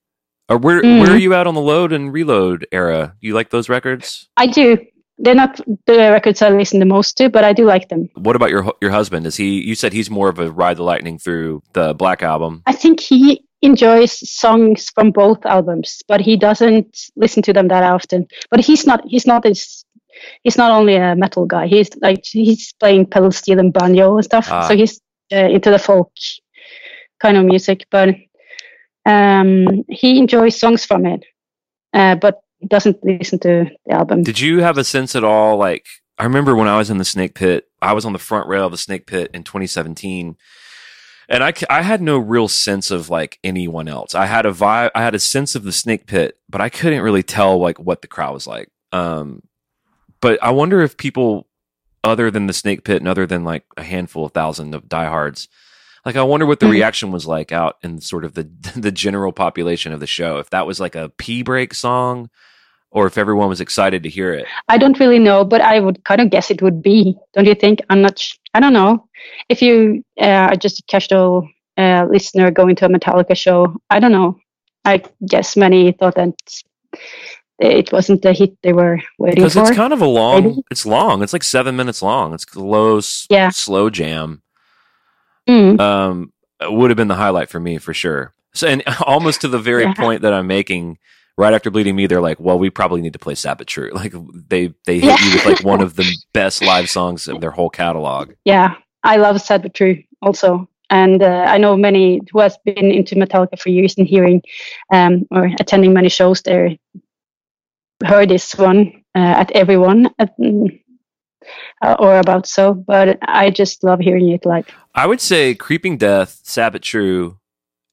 [0.50, 1.02] Or where Mm.
[1.02, 3.14] where are you out on the load and reload era?
[3.20, 4.30] You like those records?
[4.38, 4.78] I do.
[5.20, 8.10] They're not the records I listen the most to, but I do like them.
[8.16, 9.26] What about your your husband?
[9.26, 9.62] Is he?
[9.62, 12.62] You said he's more of a ride the lightning through the Black album.
[12.68, 17.84] I think he enjoys songs from both albums, but he doesn't listen to them that
[17.84, 18.28] often.
[18.52, 19.02] But he's not.
[19.08, 19.84] He's not this.
[20.44, 21.68] He's not only a metal guy.
[21.68, 24.48] He's like he's playing pedal steel and banjo and stuff.
[24.52, 24.68] Ah.
[24.68, 25.02] So he's
[25.32, 26.12] uh, into the folk
[27.20, 28.10] kind of music, but
[29.06, 31.24] um, he enjoys songs from it,
[31.94, 34.24] uh, but doesn't listen to the album.
[34.24, 35.58] Did you have a sense at all?
[35.58, 35.86] Like
[36.18, 38.66] I remember when I was in the Snake Pit, I was on the front rail
[38.66, 40.36] of the Snake Pit in 2017,
[41.30, 44.16] and I, I had no real sense of like anyone else.
[44.16, 47.04] I had a vibe, I had a sense of the Snake Pit, but I couldn't
[47.04, 48.72] really tell like what the crowd was like.
[48.92, 49.44] Um,
[50.22, 51.48] but I wonder if people
[52.04, 55.48] other than the Snake Pit and other than like a handful of thousand of diehards.
[56.08, 56.72] Like I wonder what the Mhm.
[56.80, 58.44] reaction was like out in sort of the
[58.76, 60.38] the general population of the show.
[60.40, 62.30] If that was like a pee break song,
[62.92, 64.46] or if everyone was excited to hear it.
[64.70, 67.16] I don't really know, but I would kind of guess it would be.
[67.34, 67.82] Don't you think?
[67.90, 68.18] I'm not.
[68.20, 69.06] Sh- I don't know.
[69.50, 74.00] If you uh, are just a casual uh, listener going to a Metallica show, I
[74.00, 74.40] don't know.
[74.86, 76.34] I guess many thought that
[77.60, 79.62] it wasn't the hit they were waiting because for.
[79.68, 80.62] it's kind of a long maybe.
[80.72, 83.50] it's long it's like seven minutes long it's a low Yeah.
[83.50, 84.42] slow jam
[85.48, 86.32] Mm, um
[86.62, 89.84] would have been the highlight for me for sure so and almost to the very
[89.84, 89.94] Yeah.
[89.94, 90.98] point that i'm making
[91.38, 93.92] right after Bleeding Me, they're like, "Well, we probably need to play Sad but True."
[93.94, 94.14] Like
[94.50, 97.70] they they hit you with like one of the best live songs of their whole
[97.70, 98.34] catalog.
[98.44, 102.92] Yeah, I love Sad but True also, and uh, I know many who has been
[102.92, 104.42] into Metallica for years and hearing
[104.92, 106.76] um, or attending many shows there
[108.06, 110.10] heard this one uh, at everyone.
[110.20, 110.34] At,
[111.82, 114.68] uh, or about so, but I just love hearing it live.
[114.96, 117.40] I would say Creeping Death, Sad but True,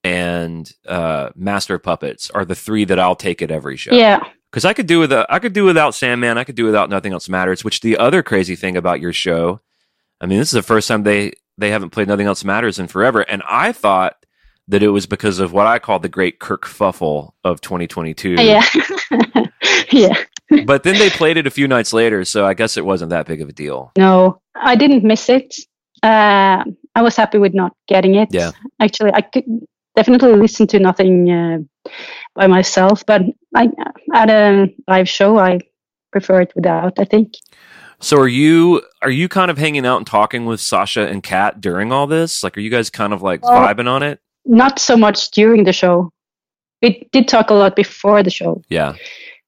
[0.03, 3.95] and uh, Master of Puppets are the three that I'll take at every show.
[3.95, 6.39] Yeah, because I could do without I could do without Sandman.
[6.39, 7.65] I could do without Nothing Else Matters.
[7.65, 9.61] Which the other crazy thing about your show,
[10.21, 12.87] I mean, this is the first time they they haven't played Nothing Else Matters in
[12.87, 14.25] forever, and I thought
[14.69, 18.31] that it was because of what I call the great Kirk Fuffle of 2022.
[18.31, 18.63] yeah,
[19.91, 20.15] yeah.
[20.67, 23.27] but then they played it a few nights later, so I guess it wasn't that
[23.27, 23.93] big of a deal.
[23.99, 25.55] No, I didn't miss it.
[26.03, 26.65] Uh,
[26.95, 28.29] I was happy with not getting it.
[28.31, 28.53] Yeah.
[28.81, 29.45] Actually, I could
[29.97, 31.59] definitely listen to nothing uh,
[32.35, 33.23] by myself, but
[33.55, 33.69] I,
[34.13, 35.61] at a live show, I
[36.13, 36.99] prefer it without.
[36.99, 37.35] I think.
[38.01, 41.61] So are you are you kind of hanging out and talking with Sasha and Kat
[41.61, 42.43] during all this?
[42.43, 44.21] Like, are you guys kind of like Well- vibing on it?
[44.47, 46.11] Not so much during the show.
[46.83, 48.61] We did talk a lot before the show.
[48.69, 48.95] Yeah,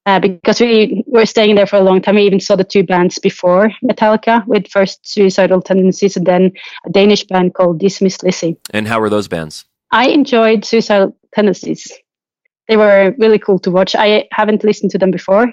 [0.06, 2.14] uh, because we were staying there for a long time.
[2.14, 6.52] We even saw the two bands before Metallica, with first Suicidal Tendencies and then
[6.86, 8.56] a Danish band called Dizzy Mizz Lizzy.
[8.72, 9.64] and how were those bands?
[9.90, 11.92] I enjoyed Suicidal Tendencies.
[12.68, 13.94] They were really cool to watch.
[13.94, 15.52] I haven't listened to them before,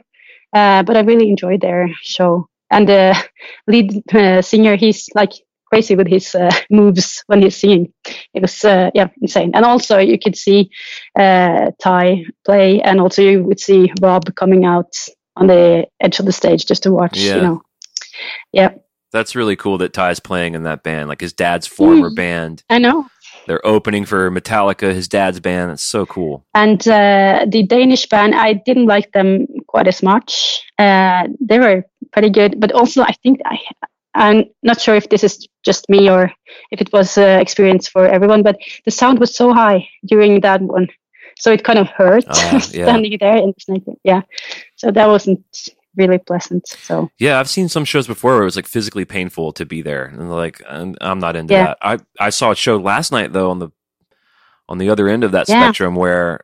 [0.53, 2.47] uh, but I really enjoyed their show.
[2.71, 3.15] And the
[3.67, 5.31] lead uh, singer, he's like
[5.73, 7.91] crazy with his uh, moves when he's singing.
[8.33, 9.51] It was uh, yeah insane.
[9.55, 10.69] And also you could see
[11.19, 14.93] uh, Ty play, and also you would see Rob coming out
[15.35, 17.17] on the edge of the stage just to watch.
[17.17, 17.35] Yeah.
[17.35, 17.61] You know,
[18.51, 18.69] yeah,
[19.11, 22.15] That's really cool that Ty's playing in that band, like his dad's former Mm.
[22.15, 22.63] band.
[22.69, 23.05] I know.
[23.47, 25.71] They're opening for Metallica, his dad's band.
[25.71, 26.45] That's so cool.
[26.53, 30.61] And uh, the Danish band, I didn't like them quite as much.
[30.79, 31.83] Uh, they were
[32.13, 33.57] pretty good, but also I think I,
[34.15, 36.31] I'm not sure if this is just me or
[36.71, 40.61] if it was uh, experience for everyone, but the sound was so high during that
[40.61, 40.87] one,
[41.39, 42.59] so it kind of hurt yeah.
[42.59, 43.83] standing there in the snake.
[44.03, 44.21] Yeah,
[44.75, 45.43] so that wasn't
[45.95, 46.67] really pleasant.
[46.67, 49.81] So Yeah, I've seen some shows before where it was like physically painful to be
[49.81, 51.65] there, and like I'm, I'm not into Yeah.
[51.67, 51.77] that.
[51.81, 53.69] I I saw a show last night though on the
[54.69, 55.59] on the other end of that Yeah.
[55.61, 56.39] spectrum where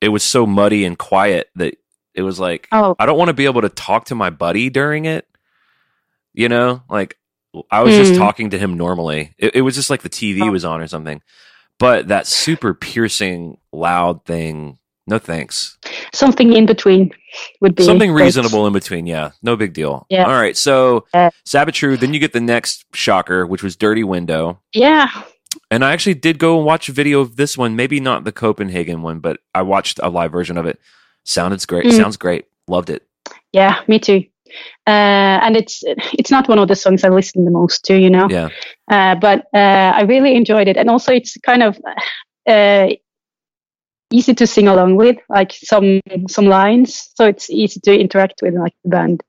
[0.00, 1.74] it was so muddy and quiet that
[2.14, 4.70] it was like oh I don't want to be able to talk to my buddy
[4.70, 5.26] during it.
[6.34, 7.16] You know, like
[7.70, 8.18] I was just Mm.
[8.18, 9.34] talking to him normally.
[9.38, 10.50] It, it was just like the TV Oh.
[10.50, 11.20] was on or something.
[11.78, 15.76] But that super piercing, loud thing, no thanks.
[16.14, 17.10] something in between
[17.60, 19.06] would be Something reasonable in between.
[19.06, 20.06] Yeah, no big deal.
[20.08, 20.24] Yeah.
[20.24, 20.56] All right.
[20.56, 21.30] So, Yeah.
[21.44, 24.60] Sabbath Then you get the next shocker, which was Dirty Window.
[24.72, 25.08] Yeah,
[25.70, 27.76] And I actually did go and watch a video of this one.
[27.76, 30.78] Maybe not the Copenhagen one, but I watched a live version of it.
[31.24, 31.86] Sounded great.
[31.86, 31.92] Mm.
[31.96, 32.46] Sounds great.
[32.68, 33.06] Loved it.
[33.52, 34.24] yeah, me too.
[34.86, 35.82] Uh, and it's
[36.18, 38.28] it's not one of the songs I listen the most to, you know.
[38.30, 38.48] Yeah.
[38.90, 41.78] uh, but uh, I really enjoyed it, and also it's kind of
[42.48, 42.88] uh,
[44.10, 48.54] easy to sing along with, like some some lines, so it's easy to interact with
[48.54, 49.22] like the band.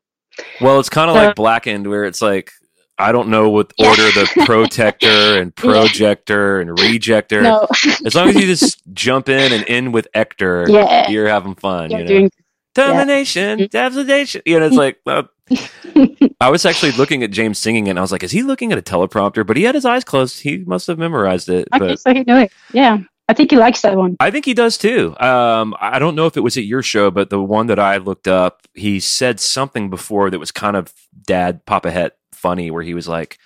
[0.61, 2.51] Well, it's kind of So- like Blackened, where it's like
[2.97, 3.89] I don't know what Yeah.
[3.89, 7.41] order the protector and projector and rejector.
[7.41, 7.67] No,
[8.05, 11.89] As long as you just jump in and end with Ector, yeah, you're having fun.
[11.89, 12.09] you're you know?
[12.09, 12.31] doing
[12.75, 13.69] termination, Mhm.
[13.69, 14.41] devastation.
[14.45, 15.23] You know, it's like uh,
[16.41, 18.71] I was actually looking at James singing it, and I was like, "Is he looking
[18.71, 20.41] at a teleprompter?" But he had his eyes closed.
[20.41, 21.67] He must have memorized it.
[21.73, 21.87] okay.
[21.87, 22.51] But So he knew it.
[22.73, 24.15] Yeah, I think he likes that one.
[24.19, 25.15] I think he does too.
[25.19, 27.97] Um, I don't know if it was at your show, but the one that I
[27.97, 30.93] looked up, he said something before that was kind of
[31.25, 33.37] Dad Papa Het funny, where he was like,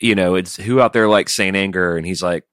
[0.00, 2.44] "You know, it's who out there likes Saint Anger," and he's like,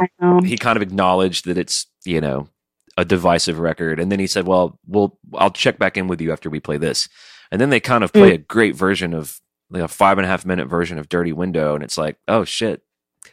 [0.00, 0.40] I know.
[0.42, 2.48] he kind of acknowledged that it's you know
[2.96, 6.32] a divisive record and then he said well we'll i'll check back in with you
[6.32, 7.08] after we play this
[7.50, 10.28] and then they kind of play a great version of like a five and a
[10.28, 12.82] half minute version of dirty window and it's like oh shit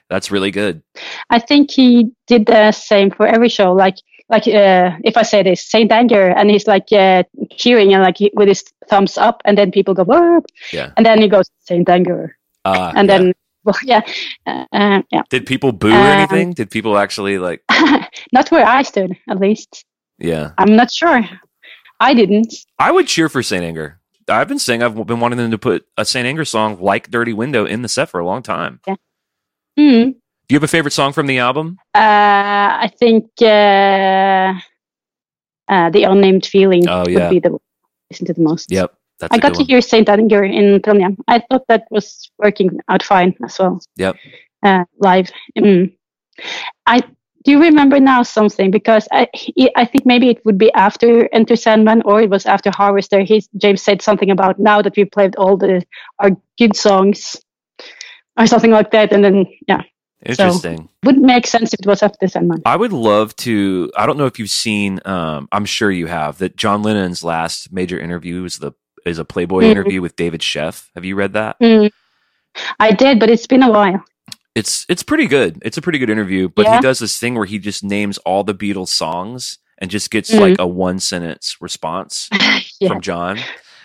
[0.10, 0.82] that's really good
[1.30, 3.74] I think he did the same for every show.
[3.74, 3.96] Like,
[4.30, 7.24] like uh, if I say this, Saint Anger, and he's like uh,
[7.56, 10.42] cheering and like he- with his thumbs up, and then people go, Whoa!
[10.72, 10.92] Yeah.
[10.98, 13.18] and then he goes Saint Anger, uh, and yeah.
[13.18, 13.34] then
[13.84, 14.02] yeah,
[14.46, 15.22] uh, uh, yeah.
[15.30, 17.62] did people boo or Um, anything did people actually like
[18.34, 19.84] Not where I stood, at least.
[20.20, 21.22] yeah I'm not sure.
[22.00, 22.54] I didn't.
[22.80, 24.00] i would cheer for saint anger
[24.30, 27.34] i've been saying i've been wanting them to put a saint anger song like dirty
[27.34, 28.96] window in the set for a long time Yeah.
[29.78, 30.04] Hmm.
[30.12, 34.54] do you have a favorite song from the album Uh, I think uh,
[35.74, 37.58] uh, the unnamed feeling Oh, would be the
[38.12, 38.72] listen to the most.
[38.72, 39.68] yep that's I got to one.
[39.68, 41.18] hear Saint Anger in Trondheim.
[41.28, 43.82] I thought that was working out fine as well.
[43.96, 44.16] Yep.
[44.64, 45.32] Uh, live.
[45.58, 45.94] Mm.
[46.86, 47.04] I
[47.48, 48.72] do you remember now something?
[48.72, 49.26] Because I,
[49.78, 53.22] I think maybe it would be after Enter Sandman or it was after Harvester.
[53.22, 55.82] He, James said something about now that we played all the
[56.20, 57.38] our good songs
[58.38, 59.14] or something like that.
[59.14, 59.84] And then, yeah.
[60.26, 60.78] Interesting.
[60.78, 62.64] So, would make sense if it was after Sandman.
[62.66, 63.92] I would love to.
[63.96, 65.00] I don't know if you've seen.
[65.06, 66.40] Um, I'm sure you have.
[66.40, 68.74] That John Lennon's last major interview was the
[69.08, 69.72] is a Playboy mm.
[69.72, 70.88] interview with David Sheff.
[70.96, 71.60] Have you read that?
[71.60, 71.92] Mm.
[72.80, 74.04] I did, but it's been a while
[74.58, 75.60] it's it's pretty good.
[75.62, 76.78] It's a pretty good interview, but yeah.
[76.78, 80.32] he does this thing where he just names all the Beatles songs and just gets
[80.32, 80.42] mm-hmm.
[80.42, 82.28] like a one sentence response
[82.80, 82.88] yeah.
[82.88, 83.38] from John.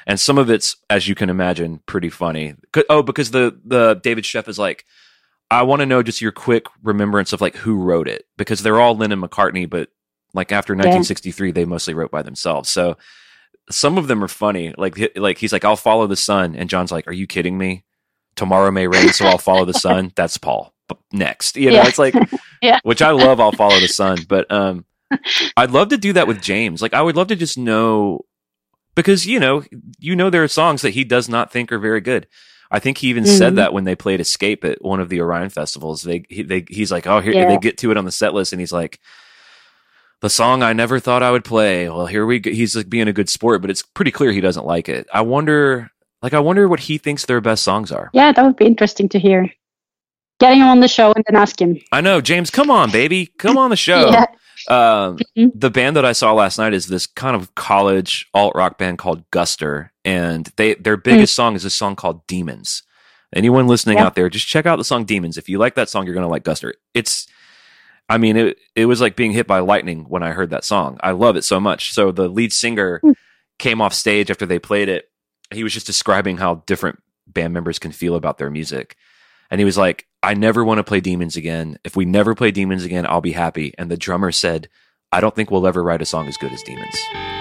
[0.06, 2.54] And some of it's, as you can imagine, pretty funny.
[2.88, 4.86] Oh, because the the David Sheff is like,
[5.50, 8.80] I want to know just your quick remembrance of like who wrote it because they're
[8.80, 9.90] all Lennon McCartney, but
[10.32, 11.52] like after 1963, yeah.
[11.52, 12.70] they mostly wrote by themselves.
[12.70, 12.96] So
[13.70, 14.74] some of them are funny.
[14.76, 17.84] Like like he's like, I'll follow the sun, and John's like, Are you kidding me?
[18.36, 20.12] tomorrow may rain, so I'll follow the sun.
[20.16, 20.72] That's Paul.
[21.10, 21.88] Next, you know, yeah.
[21.88, 22.14] it's like,
[22.62, 22.78] yeah.
[22.82, 23.40] which I love.
[23.40, 24.84] I'll follow the sun, but um,
[25.56, 26.82] I'd love to do that with James.
[26.82, 28.26] Like, I would love to just know
[28.94, 29.64] because you know,
[29.98, 32.26] you know, there are songs that he does not think are very good.
[32.70, 33.38] I think he even mm-hmm.
[33.38, 36.02] said that when they played Escape at one of the Orion festivals.
[36.02, 37.48] They, he, they, he's like, oh, here yeah.
[37.48, 38.98] they get to it on the set list, and he's like,
[40.22, 41.88] the song I never thought I would play.
[41.88, 42.50] Well, here we go.
[42.50, 45.06] He's like being a good sport, but it's pretty clear he doesn't like it.
[45.12, 45.90] I wonder
[46.22, 48.08] like, I wonder what he thinks their best songs are.
[48.12, 49.50] Yeah, that would be interesting to hear.
[50.38, 51.80] Getting him on the show and then ask him.
[51.90, 52.50] I know, James.
[52.50, 54.10] Come on, baby, come on the show.
[54.10, 54.26] yeah.
[54.68, 55.48] Um, mm-hmm.
[55.54, 58.98] The band that I saw last night is this kind of college alt rock band
[58.98, 61.36] called Guster, and they their biggest mm.
[61.36, 62.84] song is a song called Demons.
[63.34, 64.04] Anyone listening yeah.
[64.04, 65.36] out there, just check out the song Demons.
[65.36, 66.74] If you like that song, you're gonna like Guster.
[66.94, 67.26] It's
[68.12, 70.98] I mean, it it was like being hit by lightning when I heard that song.
[71.02, 71.92] I love it so much.
[71.92, 73.14] So the lead singer mm.
[73.58, 75.08] came off stage after they played it
[75.52, 78.96] he was just describing how different band members can feel about their music.
[79.50, 81.78] And he was like, I never want to play Demons again.
[81.84, 83.74] If we never play Demons again, I'll be happy.
[83.78, 84.68] And the drummer said,
[85.10, 87.31] I don't think we'll ever write a song as good as Demons.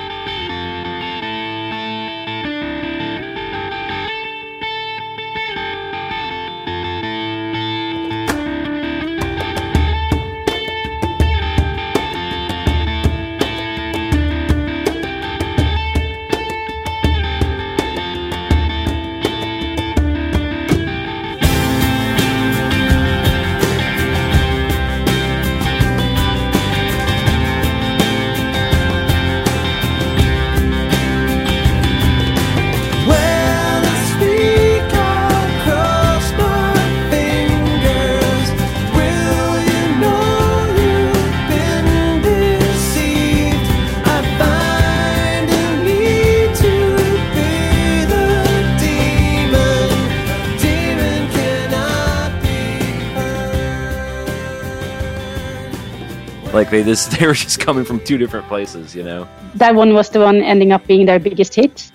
[56.72, 59.28] They just they were just coming from two different places, you know.
[59.56, 61.92] That one was the one ending up being their biggest hit.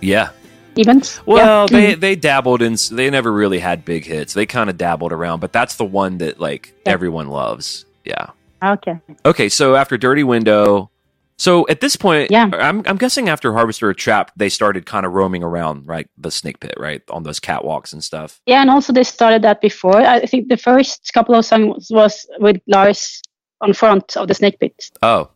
[0.00, 0.30] Yeah.
[0.76, 1.24] Events.
[1.26, 1.78] Well, yeah.
[1.78, 2.00] they mm.
[2.00, 2.76] they dabbled in.
[2.92, 4.32] They never really had big hits.
[4.32, 6.92] They kind of dabbled around, but that's the one that like yeah.
[6.92, 7.84] everyone loves.
[8.04, 8.30] Yeah.
[8.62, 8.98] Okay.
[9.26, 9.48] Okay.
[9.48, 10.90] So after Dirty Window,
[11.36, 15.04] so at this point, yeah, I'm I'm guessing after Harvester of Trap, they started kind
[15.04, 18.40] of roaming around, right, the snake pit, right, on those catwalks and stuff.
[18.46, 19.96] Yeah, and also they started that before.
[19.96, 23.20] I think the first couple of songs was with Lars
[23.62, 24.90] on front of the snake pit.
[25.02, 25.30] Oh.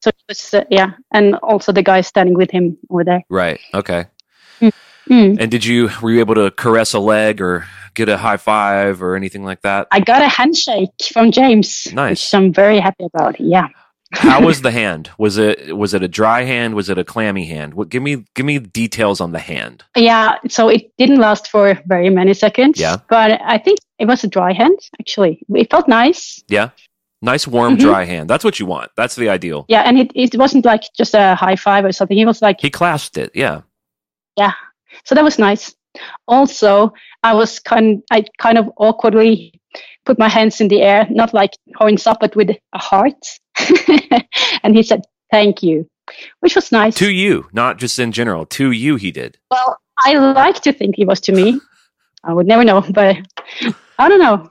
[0.00, 3.22] So was, uh, yeah, and also the guy standing with him over there.
[3.28, 3.60] Right.
[3.72, 4.06] Okay.
[5.08, 5.36] Mm.
[5.38, 9.02] And did you were you able to caress a leg or get a high five
[9.02, 9.88] or anything like that?
[9.90, 11.88] I got a handshake from James.
[11.92, 12.24] Nice.
[12.24, 13.38] Which I'm very happy about.
[13.38, 13.68] Yeah.
[14.12, 15.10] How was the hand?
[15.18, 16.74] Was it was it a dry hand?
[16.74, 17.74] Was it a clammy hand?
[17.74, 19.84] What give me give me details on the hand.
[19.96, 22.80] Yeah, so it didn't last for very many seconds.
[22.80, 22.96] Yeah.
[23.08, 25.42] But I think it was a dry hand actually.
[25.54, 26.42] It felt nice.
[26.48, 26.70] Yeah.
[27.24, 27.86] Nice, warm, mm-hmm.
[27.86, 28.28] dry hand.
[28.28, 28.90] That's what you want.
[28.98, 29.64] That's the ideal.
[29.68, 32.18] Yeah, and it, it wasn't like just a high five or something.
[32.18, 33.30] He was like he clasped it.
[33.34, 33.62] Yeah.
[34.36, 34.52] Yeah.
[35.04, 35.74] So that was nice.
[36.28, 39.58] Also, I was kind I kind of awkwardly
[40.04, 43.24] put my hands in the air, not like horns up, but with a heart.
[44.62, 45.88] and he said, "Thank you,"
[46.40, 46.94] which was nice.
[46.96, 48.44] To you, not just in general.
[48.46, 49.38] To you, he did.
[49.50, 51.58] Well, I like to think he was to me.
[52.22, 53.16] I would never know, but
[53.98, 54.46] I don't know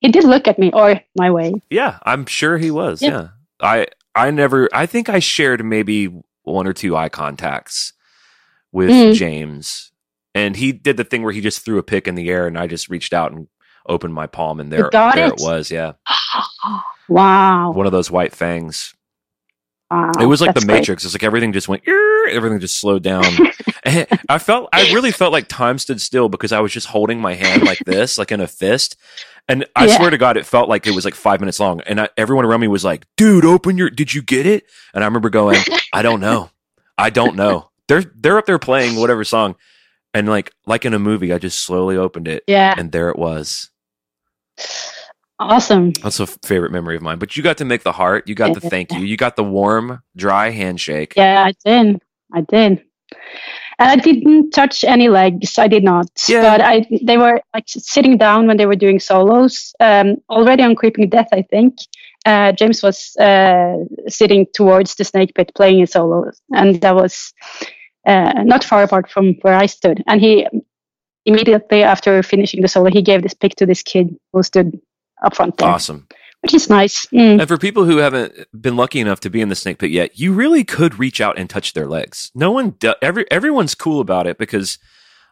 [0.00, 1.52] he did look at me or my way.
[1.70, 3.02] Yeah, I'm sure he was.
[3.02, 3.08] Yeah.
[3.10, 3.28] yeah.
[3.60, 7.92] I I never I think I shared maybe one or two eye contacts
[8.72, 9.14] with mm.
[9.14, 9.92] James.
[10.34, 12.58] And he did the thing where he just threw a pick in the air and
[12.58, 13.48] I just reached out and
[13.88, 15.32] opened my palm and there, there it.
[15.32, 15.92] it was, yeah.
[17.08, 17.72] wow.
[17.72, 18.94] One of those white fangs.
[19.90, 21.04] Wow, it was like the Matrix.
[21.06, 21.82] It's like everything just went,
[22.30, 23.24] everything just slowed down.
[24.28, 27.32] I felt, I really felt like time stood still because I was just holding my
[27.32, 28.96] hand like this, like in a fist,
[29.48, 29.96] And I Yeah.
[29.96, 31.80] swear to God, it felt like it was like five minutes long.
[31.82, 34.64] And I, everyone around me was like, dude, open your, did you get it?
[34.94, 35.58] And I remember going,
[35.92, 36.50] I don't know.
[36.98, 37.70] I don't know.
[37.88, 39.54] They're, they're up there playing whatever song.
[40.12, 43.18] And like, like in a movie, I just slowly opened it Yeah, and there it
[43.18, 43.70] was.
[45.38, 45.92] awesome.
[45.92, 47.18] That's a favorite memory of mine.
[47.18, 48.28] But you got to make the heart.
[48.28, 49.00] You got the thank you.
[49.00, 51.14] You got the warm, dry handshake.
[51.16, 52.02] Yeah, I did.
[52.32, 52.84] I did.
[53.78, 55.58] And I didn't touch any legs.
[55.58, 56.10] I did not.
[56.28, 56.42] Yeah.
[56.42, 59.72] But I, they were like sitting down when they were doing solos.
[59.78, 61.76] Um, already on Creeping Death, I think.
[62.26, 63.76] Uh, James was uh,
[64.08, 67.32] sitting towards the snake pit playing his solo, and that was
[68.06, 70.02] uh, not far apart from where I stood.
[70.08, 70.46] And he
[71.24, 74.80] immediately after finishing the solo, he gave this pic to this kid who stood
[75.22, 76.08] up front there, Awesome.
[76.40, 77.06] Which is nice.
[77.06, 77.40] Mm.
[77.40, 80.18] And for people who haven't been lucky enough to be in the snake pit yet,
[80.18, 82.30] you really could reach out and touch their legs.
[82.34, 84.78] No one, do, every everyone's cool about it because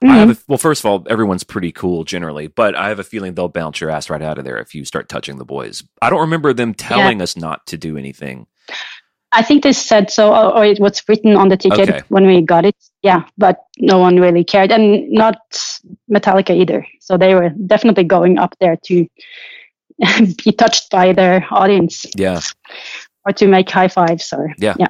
[0.02, 0.30] I have.
[0.30, 3.48] A, well, first of all, everyone's pretty cool generally, but I have a feeling they'll
[3.48, 5.84] bounce your ass right out of there if you start touching the boys.
[6.02, 8.46] I don't remember them telling us not to do anything.
[9.32, 12.02] I think they said so, or, or it was written on the ticket Okay.
[12.09, 12.76] when we got it.
[13.02, 15.38] Yeah, but no one really cared, and not
[16.11, 16.86] Metallica either.
[17.00, 19.07] So they were definitely going up there to
[20.44, 22.40] be touched by their audience Yeah.
[23.24, 24.74] or to make high fives or Yeah.
[24.78, 24.88] yeah.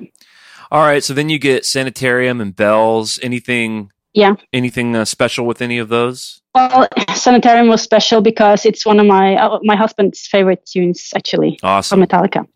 [0.70, 1.02] All right.
[1.04, 3.18] So then you get sanitarium and bells.
[3.22, 3.90] Anything?
[4.14, 4.34] Yeah.
[4.52, 6.40] Anything uh, special with any of those?
[6.54, 11.58] Well, Sanitarium was special because it's one of my uh, my husband's favorite tunes actually
[11.60, 12.00] from Awesome.
[12.00, 12.46] Metallica.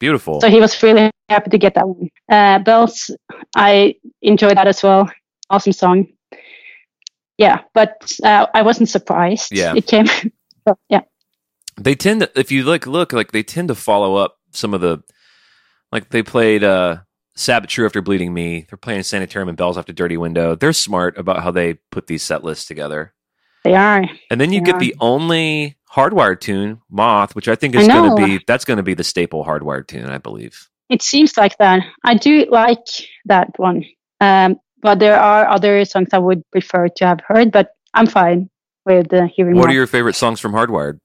[0.00, 0.40] Beautiful.
[0.40, 2.08] So he was really happy to get that one.
[2.28, 3.10] Uh, Bells,
[3.54, 5.10] I enjoyed that as well.
[5.50, 6.06] Awesome song.
[7.38, 9.52] Yeah, but uh, I wasn't surprised.
[9.52, 9.74] Yeah.
[9.76, 10.06] it came.
[10.68, 11.00] so, yeah,
[11.80, 14.80] they tend to if you look look like they tend to follow up some of
[14.80, 15.02] the
[15.92, 16.98] like they played uh
[17.36, 18.66] Sad but True after Bleeding Me.
[18.68, 20.54] They're playing Sanitarium and Bells after Dirty Window.
[20.56, 23.14] They're smart about how they put these set lists together.
[23.64, 24.04] they are.
[24.30, 24.80] And then you They get are.
[24.80, 28.82] the only hardwired tune, Moth, which I think is going to be that's going to
[28.82, 30.68] be the staple hardwired tune, I believe.
[30.90, 31.82] It seems like that.
[32.04, 32.84] I do like
[33.26, 33.84] that one.
[34.20, 38.50] Um, but there are other songs I would prefer to have heard, but I'm fine
[38.84, 39.68] with uh, hearing What more.
[39.70, 40.98] are your favorite songs from Hardwired?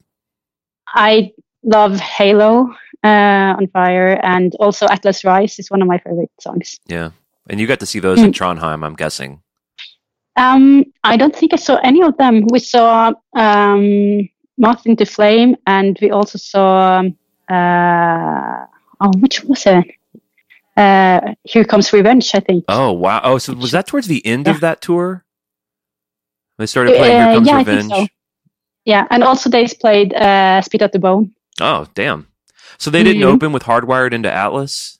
[0.96, 1.32] I
[1.62, 2.70] love Halo
[3.04, 6.78] uh, on Fire, and also Atlas Rise is one of my favorite songs.
[6.86, 7.10] Yeah.
[7.48, 8.34] And you got to see those in Mm.
[8.34, 9.40] Trondheim, I'm guessing.
[10.36, 12.46] Um, I don't think I saw any of them.
[12.50, 14.28] We saw um,
[14.58, 17.16] Moth into Flame, and we also saw um,
[17.48, 18.66] uh,
[19.00, 19.84] oh, which was it?
[20.76, 22.64] Uh, Here Comes Revenge, I think.
[22.68, 23.20] Oh, wow.
[23.22, 24.54] Oh, so was that towards the end Yeah.
[24.54, 25.24] of that tour?
[26.58, 28.10] They started playing Uh, Here Comes yeah, Revenge.
[28.86, 31.32] Yeah, and also they played uh, Spit at the Bone.
[31.60, 32.26] Oh, damn.
[32.78, 33.34] So they didn't Mhm.
[33.34, 34.98] open with Hardwired into Atlas?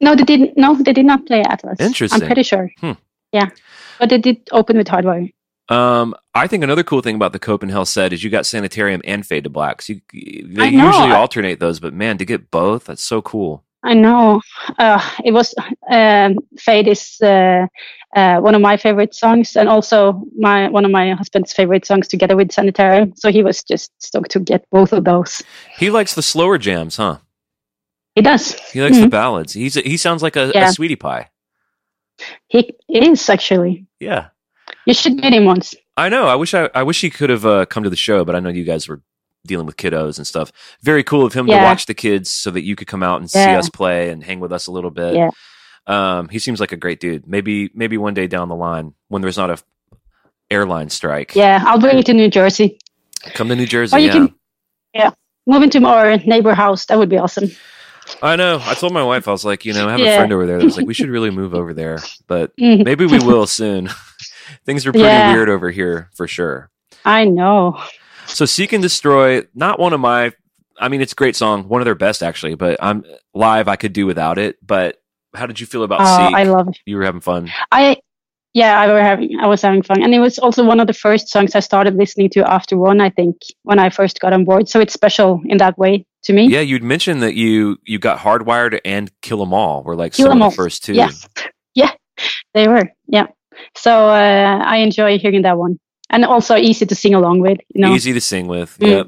[0.00, 0.56] No, they didn't.
[0.56, 1.78] No, they did not play Atlas.
[1.80, 2.22] Interesting.
[2.22, 2.70] I'm pretty sure.
[2.80, 2.92] Hmm.
[3.32, 3.50] Yeah,
[3.98, 5.32] but they did open with Hardwire.
[5.68, 9.26] Um, I think another cool thing about the Copenhagen set is you got Sanitarium and
[9.26, 9.82] Fade to Black.
[9.82, 10.00] So you,
[10.46, 13.64] they usually alternate those, but man, to get both, that's so cool.
[13.84, 14.40] I know.
[14.78, 15.54] Uh, it was
[15.90, 17.66] um, Fade is uh,
[18.16, 22.08] uh, one of my favorite songs, and also my one of my husband's favorite songs,
[22.08, 23.12] together with Sanitarium.
[23.16, 25.42] So he was just stoked to get both of those.
[25.78, 27.18] He likes the slower jams, huh?
[28.16, 28.52] He does.
[28.72, 29.10] He likes the Mhm.
[29.10, 29.52] ballads.
[29.52, 30.68] He's a, he sounds like a, Yeah.
[30.70, 31.28] a sweetie pie.
[32.48, 33.86] He is actually.
[34.00, 34.28] Yeah,
[34.86, 35.74] You should meet him once.
[35.96, 36.26] I know.
[36.26, 38.40] I wish I, I wish he could have uh, come to the show, but I
[38.40, 39.02] know you guys were
[39.46, 40.52] dealing with kiddos and stuff.
[40.82, 43.30] Very cool of him to watch the kids so that you could come out and
[43.30, 45.14] see us play and hang with us a little bit.
[45.14, 45.30] Yeah.
[45.86, 47.26] Um, he seems like a great dude.
[47.26, 49.58] Maybe maybe one day down the line when there's not a
[50.50, 52.78] airline strike, Yeah, I'll bring you to New Jersey.
[53.34, 53.96] come to New Jersey.
[53.96, 54.12] Or you yeah.
[54.12, 54.34] can-
[55.46, 56.84] Move into our neighbor house.
[56.86, 57.50] That would be awesome.
[58.22, 58.58] I know.
[58.62, 60.58] I told my wife I was like, you know, I have a friend over there
[60.58, 62.84] that was like, we should really move over there, but Mhm.
[62.84, 63.88] maybe we will soon.
[64.66, 65.32] Things are pretty Yeah.
[65.32, 66.68] weird over here for sure.
[67.06, 67.82] I know.
[68.28, 70.32] So Seek and Destroy, not one of my
[70.80, 73.04] I mean it's a great song, one of their best actually, but I'm
[73.34, 74.56] live I could do without it.
[74.64, 74.96] But
[75.34, 76.36] how did you feel about Oh, Seek?
[76.36, 76.78] I love it.
[76.86, 77.50] you were having fun.
[77.72, 77.96] I
[78.54, 80.92] yeah, I were having I was having fun, and it was also one of the
[80.94, 83.00] first songs I started listening to after one.
[83.00, 86.32] I think when I first got on board, so it's special in that way to
[86.32, 86.46] me.
[86.48, 90.28] Yeah, you'd mentioned that you you got hardwired and Kill 'Em All were like Kill
[90.28, 90.50] some of All.
[90.50, 90.94] the first two.
[90.94, 91.10] Yeah,
[91.74, 91.92] yeah,
[92.54, 92.90] they were.
[93.06, 93.26] Yeah,
[93.76, 95.78] so uh, I enjoy hearing that one,
[96.10, 97.58] and also easy to sing along with.
[97.74, 98.78] You know, Easy to sing with.
[98.78, 98.90] Mm.
[98.90, 99.06] Yep.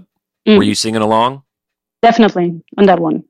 [0.48, 0.56] Mm.
[0.56, 1.42] Were you singing along?
[2.02, 3.24] definitely on that one.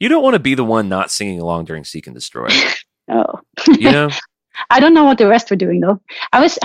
[0.00, 2.48] You don't want to be the one not singing along during Seek and Destroy.
[3.06, 3.40] Oh.
[3.68, 4.08] You know?
[4.70, 6.00] I don't know what the rest were doing though.
[6.32, 6.58] I was,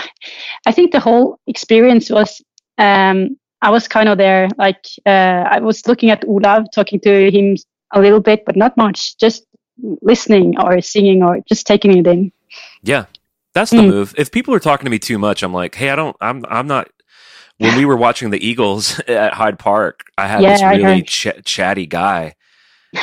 [0.66, 2.42] I think the whole experience was,
[2.78, 7.30] um, I was kind of there, like uh, I was looking at Olav, talking to
[7.30, 7.58] him
[7.94, 9.44] a little bit, but not much, just
[10.02, 12.32] listening or singing or just taking it in.
[12.84, 13.08] Yeah,
[13.54, 13.89] that's the Mm.
[13.89, 14.16] move.
[14.18, 16.68] If people are talking to me too much, I'm like, hey, I don't, I'm, I'm
[16.68, 16.89] not.
[17.58, 21.43] when we were watching the Eagles at Hyde Park, I had Yeah, this really ch-
[21.45, 22.36] chatty guy,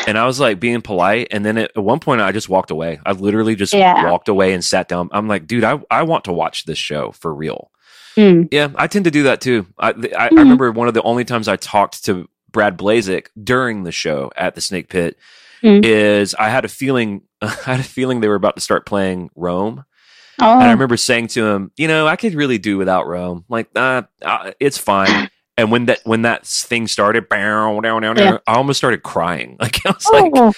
[0.07, 2.99] and I was like being polite, and then at, one point I just walked away.
[3.05, 4.11] I literally just Yeah.
[4.11, 5.09] walked away and sat down.
[5.13, 7.71] I'm like, dude, I I want to watch this show for real.
[8.17, 8.49] Mm.
[8.51, 9.67] Yeah, I tend to do that too.
[9.79, 9.95] I, I, I
[10.31, 10.39] Mhm.
[10.39, 14.55] remember one of the only times I talked to Brad Blazik during the show at
[14.55, 15.19] the Snake Pit
[15.63, 15.85] Mm.
[15.85, 19.29] is I had a feeling I had a feeling they were about to start playing
[19.37, 19.85] Rome,
[20.41, 23.45] Oh, and I remember saying to him, you know, I could really do without Rome.
[23.49, 25.31] Like, uh, uh, it's fine.
[25.59, 29.57] And when that when that thing started, bow, down, down, down, I almost started crying.
[29.61, 30.53] Like I was like, oh.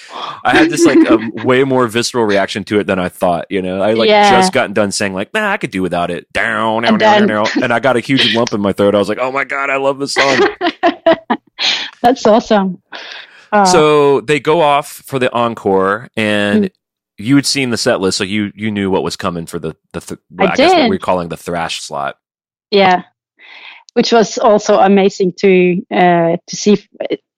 [0.44, 3.46] I had this like a way more visceral reaction to it than I thought.
[3.48, 4.28] You know, I like Yeah.
[4.32, 6.32] just gotten done saying like, nah, I could do without it.
[6.32, 8.96] Down, down, down, down, and I got a huge lump in my throat.
[8.96, 10.48] I was like, oh my god, I love this song.
[12.02, 12.82] That's awesome.
[13.52, 16.70] Uh, so they go off for the encore, and Mm.
[17.18, 19.76] You had seen the set list, so you you knew what was coming for the
[19.92, 22.16] the th- I guess what we're calling the thrash slot.
[22.70, 23.02] yeah,
[23.94, 26.86] which was also amazing to uh, to see,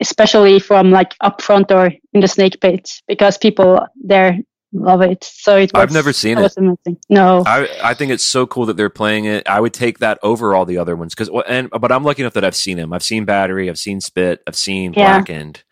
[0.01, 4.39] especially from like up front or in the snake pit, because people there
[4.73, 5.25] love it.
[5.25, 6.99] So it was, I've never seen it amazing.
[7.09, 9.49] No, I I think it's so cool that they're playing it.
[9.49, 12.35] I would take that over all the other ones because and but I'm lucky enough
[12.35, 12.93] that I've seen them.
[12.93, 15.17] I've seen Battery, I've seen Spit, I've seen Yeah.
[15.19, 15.65] Blackened.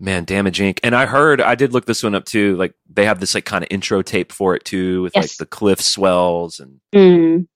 [0.00, 0.80] Man, Damage Inc.
[0.82, 2.56] And I heard I did look this one up too.
[2.56, 5.46] Like they have this like kind of intro tape for it too, with like the
[5.46, 7.46] cliff swells and Mm.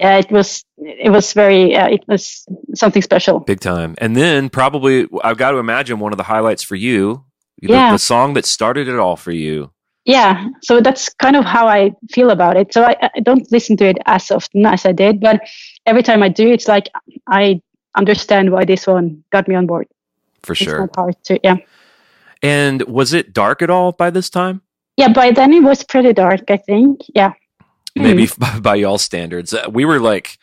[0.00, 3.40] It was it was very uh, it was something special.
[3.40, 3.94] big time.
[3.98, 7.24] And then probably I've got to imagine one of the highlights for you,
[7.62, 7.92] the, Yeah.
[7.92, 9.72] the song that started it all for you.
[10.04, 12.72] Yeah, so that's kind of how I feel about it.
[12.72, 15.40] So I, I don't listen to it as often as I did, but
[15.84, 16.88] every time I do, it's like
[17.28, 17.60] I
[17.94, 19.86] understand why this one got me on board.
[20.48, 20.80] For It's sure.
[20.80, 21.56] not hard to yeah.
[22.42, 24.62] And was it dark at all by this time?
[24.96, 27.00] Yeah, by then it was pretty dark, I think.
[27.14, 27.32] Yeah.
[27.96, 28.38] maybe Mm.
[28.54, 29.52] by, by y'all standards.
[29.54, 30.38] Uh, We were like,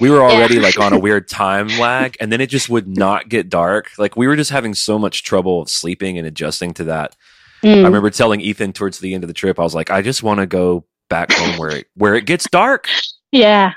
[0.00, 3.28] we were already like on a weird time lag, and then it just would not
[3.28, 3.90] get dark.
[3.98, 7.14] Like we were just having so much trouble sleeping and adjusting to that.
[7.62, 7.82] Mm.
[7.82, 10.22] I remember telling Ethan towards the end of the trip, I was like, I just
[10.22, 12.88] want to go back home where it where it gets dark.
[13.34, 13.72] Yeah.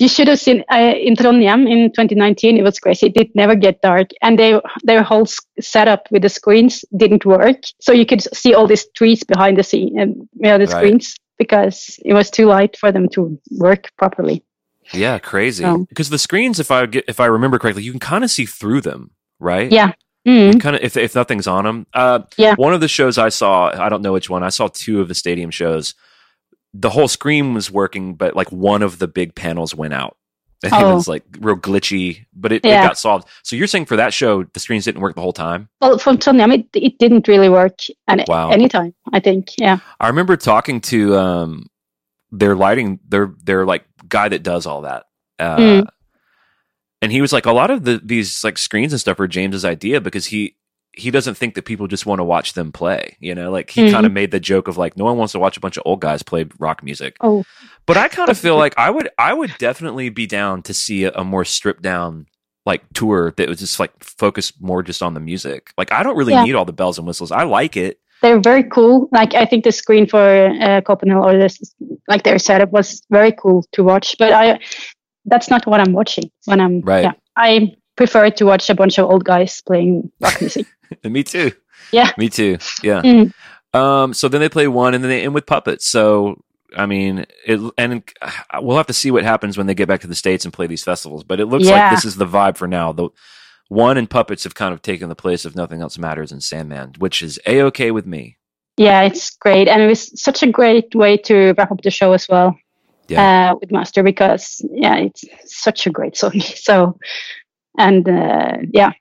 [0.00, 2.56] You should have seen uh, in Trondheim in 2019.
[2.58, 3.06] It was crazy.
[3.06, 7.24] It did never get dark, and they their whole s- setup with the screens didn't
[7.24, 7.58] work.
[7.80, 10.70] So you could see all these trees behind the scene, um, yeah, the Right.
[10.70, 14.42] screens because it was too light for them to work properly.
[14.92, 15.64] Yeah, crazy.
[15.64, 15.86] Oh.
[15.88, 18.46] Because the screens, if I get if I remember correctly, you can kind of see
[18.46, 19.70] through them, right?
[19.70, 19.92] Yeah.
[20.26, 20.58] Mm.
[20.60, 21.86] kind of if if nothing's on them.
[21.94, 22.54] Uh, Yeah.
[22.56, 24.42] One of the shows I saw, I don't know which one.
[24.42, 25.94] I saw two of the stadium shows.
[26.76, 30.16] The whole screen was working, but like one of the big panels went out.
[30.64, 30.94] And It Oh.
[30.94, 33.28] was like real glitchy, but it, it got solved.
[33.42, 35.68] So you're saying for that show, the screens didn't work the whole time?
[35.80, 38.50] Well, from Trondheim, it, it didn't really work at Wow.
[38.50, 38.94] any time.
[39.12, 39.50] I think.
[39.58, 39.78] Yeah.
[40.00, 41.66] I remember talking to um,
[42.32, 45.04] their lighting, their their like guy that does all that,
[45.38, 45.86] uh, Mm.
[47.02, 49.64] and he was like, a lot of the these like screens and stuff are James's
[49.64, 50.56] idea because he
[50.96, 53.16] he doesn't think that people just want to watch them play.
[53.20, 53.90] You know, like he Mhm.
[53.92, 55.82] kind of made the joke of like, no one wants to watch a bunch of
[55.86, 57.16] old guys play rock music.
[57.20, 57.44] Oh.
[57.86, 61.04] But I kind of feel like I would I would definitely be down to see
[61.04, 62.26] a, a more stripped down
[62.66, 65.70] like tour that was just like focused more just on the music.
[65.76, 66.44] Like I don't really Yeah.
[66.44, 67.30] need all the bells and whistles.
[67.32, 67.98] I like it.
[68.22, 69.08] They're very cool.
[69.12, 70.18] Like I think the screen for
[70.62, 71.58] uh, Copenhagen or this,
[72.08, 74.16] like their setup was very cool to watch.
[74.18, 74.60] But I,
[75.26, 76.80] that's not what I'm watching when I'm.
[76.80, 77.04] Right.
[77.04, 80.66] Yeah, I prefer to watch a bunch of old guys playing rock music.
[81.04, 81.52] Me too.
[81.92, 82.12] Yeah.
[82.16, 82.58] Me too.
[82.82, 83.02] Yeah.
[83.02, 83.32] Mm.
[83.72, 85.86] Um, so then they play one, and then they end with puppets.
[85.86, 86.42] So
[86.76, 88.02] I mean, it, and
[88.60, 90.66] we'll have to see what happens when they get back to the states and play
[90.66, 91.24] these festivals.
[91.24, 92.92] But it looks like this is the vibe for now.
[92.92, 93.08] The
[93.68, 96.94] one and puppets have kind of taken the place of nothing else matters in Sandman,
[96.98, 98.38] which is a okay with me.
[98.76, 102.12] Yeah, it's great, and it was such a great way to wrap up the show
[102.12, 102.56] as well.
[103.14, 106.32] Uh, with Master because yeah, it's such a great song.
[106.40, 106.98] So,
[107.78, 108.92] and uh, yeah,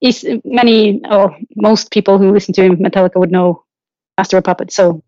[0.00, 3.64] is many or most people who listen to Metallica would know
[4.16, 4.74] Master of Puppets.
[4.74, 5.02] So,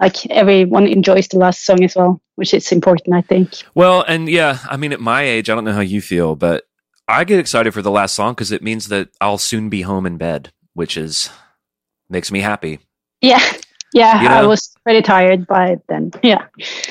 [0.00, 3.50] like everyone enjoys the last song as well, which is important, I think.
[3.74, 6.64] Well, and yeah, I mean, at my age, I don't know how you feel, but
[7.06, 10.06] I get excited for the last song because it means that I'll soon be home
[10.06, 11.30] in bed, which is
[12.08, 12.80] makes me happy.
[13.20, 13.42] Yeah,
[13.92, 16.12] yeah, You I was pretty tired by then.
[16.22, 16.46] Yeah,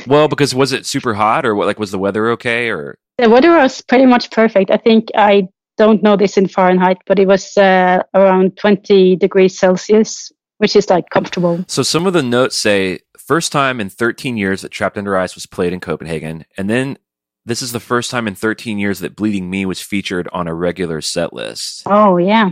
[0.05, 1.67] Well, because was it super hot or what?
[1.67, 2.69] Like, was the weather okay?
[2.69, 4.71] Or the weather was pretty much perfect.
[4.71, 5.47] I think I
[5.85, 10.89] don't know this in Fahrenheit, but it was uh, around 20 degrees Celsius, which is
[10.89, 11.63] like comfortable.
[11.67, 15.35] so some of the notes say first time in 13 years that Trapped Under Ice
[15.35, 16.97] was played in Copenhagen, and then
[17.45, 20.53] this is the first time in 13 years that Bleeding Me was featured on a
[20.53, 21.83] regular set list.
[21.85, 22.49] Oh yeah,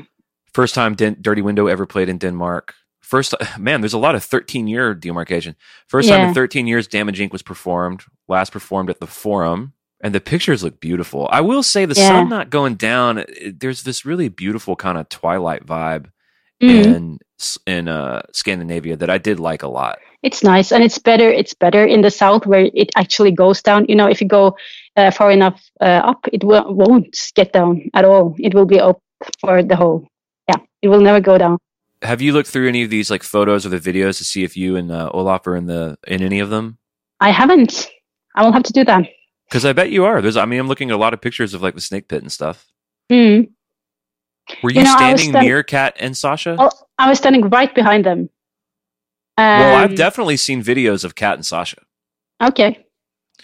[0.54, 2.74] First time Den- Dirty Window ever played in Denmark.
[3.00, 5.56] First, man, there's a lot of 13 year demarcation.
[5.88, 7.32] First time in 13 years, Damage Inc.
[7.32, 8.04] was performed.
[8.28, 9.74] Last performed at the Forum.
[10.02, 11.28] And the pictures look beautiful.
[11.32, 12.08] I will say the Yeah.
[12.10, 13.18] sun not going down.
[13.18, 16.06] it- There's this really beautiful kind of twilight vibe
[16.62, 16.86] Mhm.
[16.96, 17.20] in
[17.68, 20.00] in uh, Scandinavia that I did like a lot.
[20.24, 21.30] It's nice, and it's better.
[21.30, 23.86] It's better in the south where it actually goes down.
[23.88, 24.56] You know, if you go
[24.96, 28.34] uh, far enough uh, up, it will, won't get down at all.
[28.40, 29.00] It will be up
[29.40, 30.08] for the whole.
[30.50, 31.58] Yeah, it will never go down.
[32.02, 34.58] Have you looked through any of these like photos or the videos to see if
[34.58, 36.78] you and uh, Olav are in the in any of them?
[37.20, 37.88] I haven't.
[38.36, 39.06] I will have to do that.
[39.50, 40.22] Because I bet you are.
[40.22, 42.22] There's, I mean, I'm looking at a lot of pictures of like the snake pit
[42.22, 42.66] and stuff.
[43.10, 43.42] Hmm.
[44.64, 46.56] Were you, You know, standing stand- near Kat and Sasha?
[46.60, 48.30] Oh, I was standing right behind them.
[49.38, 51.78] well, I've Um, definitely seen videos of Kat and Sasha.
[52.42, 52.86] Okay.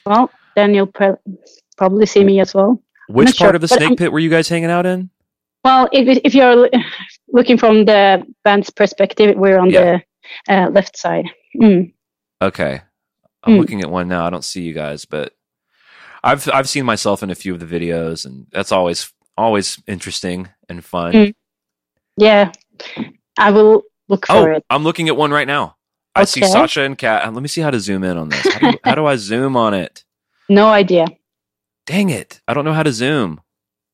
[0.05, 1.19] Well, then you'll pro-
[1.77, 2.81] probably see me as well.
[3.09, 5.09] Which part sure, of the snake I'm- pit were you guys hanging out in?
[5.63, 6.69] Well, if if you're
[7.29, 9.99] looking from the band's perspective, we're on Yeah.
[10.47, 11.25] the uh, left side.
[11.61, 11.93] Mm.
[12.41, 12.81] Okay.
[13.43, 13.59] I'm Hmm.
[13.59, 14.25] looking at one now.
[14.25, 15.33] I don't see you guys, but
[16.23, 20.49] I've I've seen myself in a few of the videos and that's always always interesting
[20.69, 21.13] and fun.
[21.13, 21.29] Hmm.
[22.17, 22.51] Yeah,
[23.37, 24.65] I will look for oh, it.
[24.69, 25.77] I'm looking at one right now.
[26.15, 27.33] I see Sasha and Kat.
[27.33, 28.53] Let me see how to zoom in on this.
[28.53, 30.03] How do, how do I zoom on it?
[30.47, 31.07] No idea.
[31.87, 32.39] Dang it.
[32.47, 33.41] I don't know how to zoom.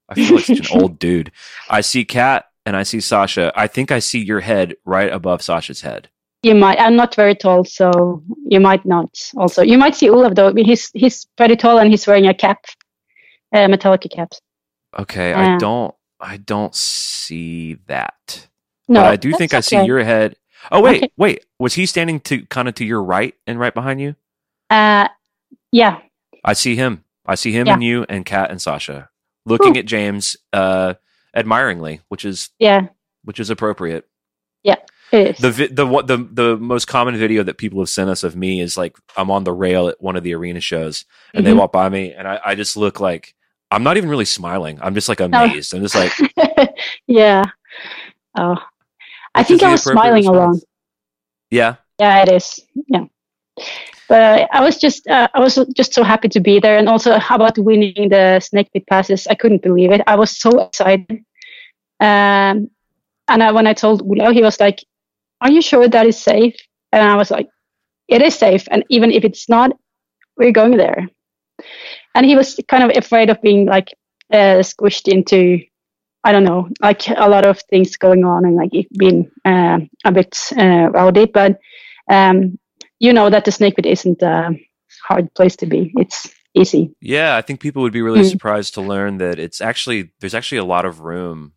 [0.10, 1.32] I feel like such an old dude.
[1.70, 3.54] I see Kat and I see Sasha.
[3.56, 6.10] I think I see your head right above Sasha's head.
[6.44, 6.80] You might.
[6.80, 9.10] I'm not very tall, so you might not.
[9.36, 10.54] Also, you might see Olav though.
[10.56, 12.64] He's he's pretty tall and he's wearing a cap,
[13.54, 14.32] a Metallica cap.
[14.98, 18.48] Okay, I don't I don't see that.
[18.88, 19.86] No, but I do think I see okay.
[19.86, 20.38] your head.
[20.72, 21.12] Oh wait, Okay.
[21.18, 21.46] wait.
[21.60, 24.16] Was he standing to kind of to your right and right behind you?
[24.70, 25.08] Uh,
[25.72, 26.00] yeah,
[26.46, 27.04] I see him.
[27.26, 27.74] I see him Yeah.
[27.74, 29.10] and you and Kat and Sasha
[29.46, 30.94] looking at James uh
[31.36, 32.88] admiringly, which is yeah,
[33.26, 34.08] which is appropriate.
[34.64, 34.76] is.
[35.12, 38.36] The vi- the what the the most common video that people have sent us of
[38.36, 41.52] me is like I'm on the rail at one of the arena shows and they
[41.52, 41.58] Mhm.
[41.58, 43.34] walk by me and I, I just look like
[43.72, 44.80] I'm not even really smiling.
[44.82, 45.26] I'm just like Oh.
[45.26, 45.74] amazed.
[45.74, 46.12] I'm just like
[47.08, 47.44] yeah.
[48.38, 48.58] Oh,
[49.36, 50.38] I think I was smiling response.
[50.38, 50.62] along.
[51.52, 51.76] Yeah.
[52.00, 52.60] Yeah, it is.
[52.88, 53.06] Yeah.
[54.08, 57.14] But I was just, uh, I was just so happy to be there, and also
[57.30, 59.28] about winning the snake pit passes.
[59.28, 60.02] I couldn't believe it.
[60.08, 61.24] I was so excited.
[62.00, 62.72] Um,
[63.28, 64.84] and I, when I told Olav, he was like,
[65.42, 66.56] "Are you sure that is safe?"
[66.92, 67.48] And I was like,
[68.08, 69.72] "It is safe, and even if it's not,
[70.38, 71.10] we're going there."
[72.16, 73.94] And he was kind of afraid of being like
[74.34, 75.60] uh, squished into
[76.26, 80.12] I don't know, like a lot of things going on and like being uh, a
[80.12, 81.26] bit uh, rowdy.
[81.26, 81.60] But
[82.12, 82.60] um,
[83.00, 84.52] you know that the snake pit isn't a
[85.08, 85.94] hard place to be.
[85.96, 86.94] It's easy.
[87.00, 88.32] Yeah, I think people would be really Mm.
[88.32, 91.54] surprised to learn that it's actually there's actually a lot of room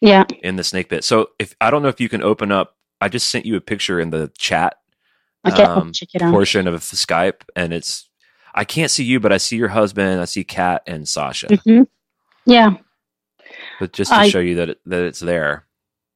[0.00, 0.24] Yeah.
[0.42, 1.02] in the snake pit.
[1.02, 3.60] So if I don't know if you can open up, I just sent you a
[3.60, 4.76] picture in the chat
[5.46, 5.62] Okay.
[5.62, 6.32] Um, check it out.
[6.32, 8.08] portion of Skype, and it's
[8.54, 11.48] I can't see you, but I see your husband, I see Kat and Sasha.
[11.56, 11.82] hmm
[12.46, 12.76] Yeah.
[13.78, 15.66] But just to I- show you that it, that it's there.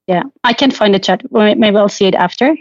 [0.07, 0.23] Yeah.
[0.45, 1.31] I can find the chat.
[1.31, 2.57] Maybe I'll see it after.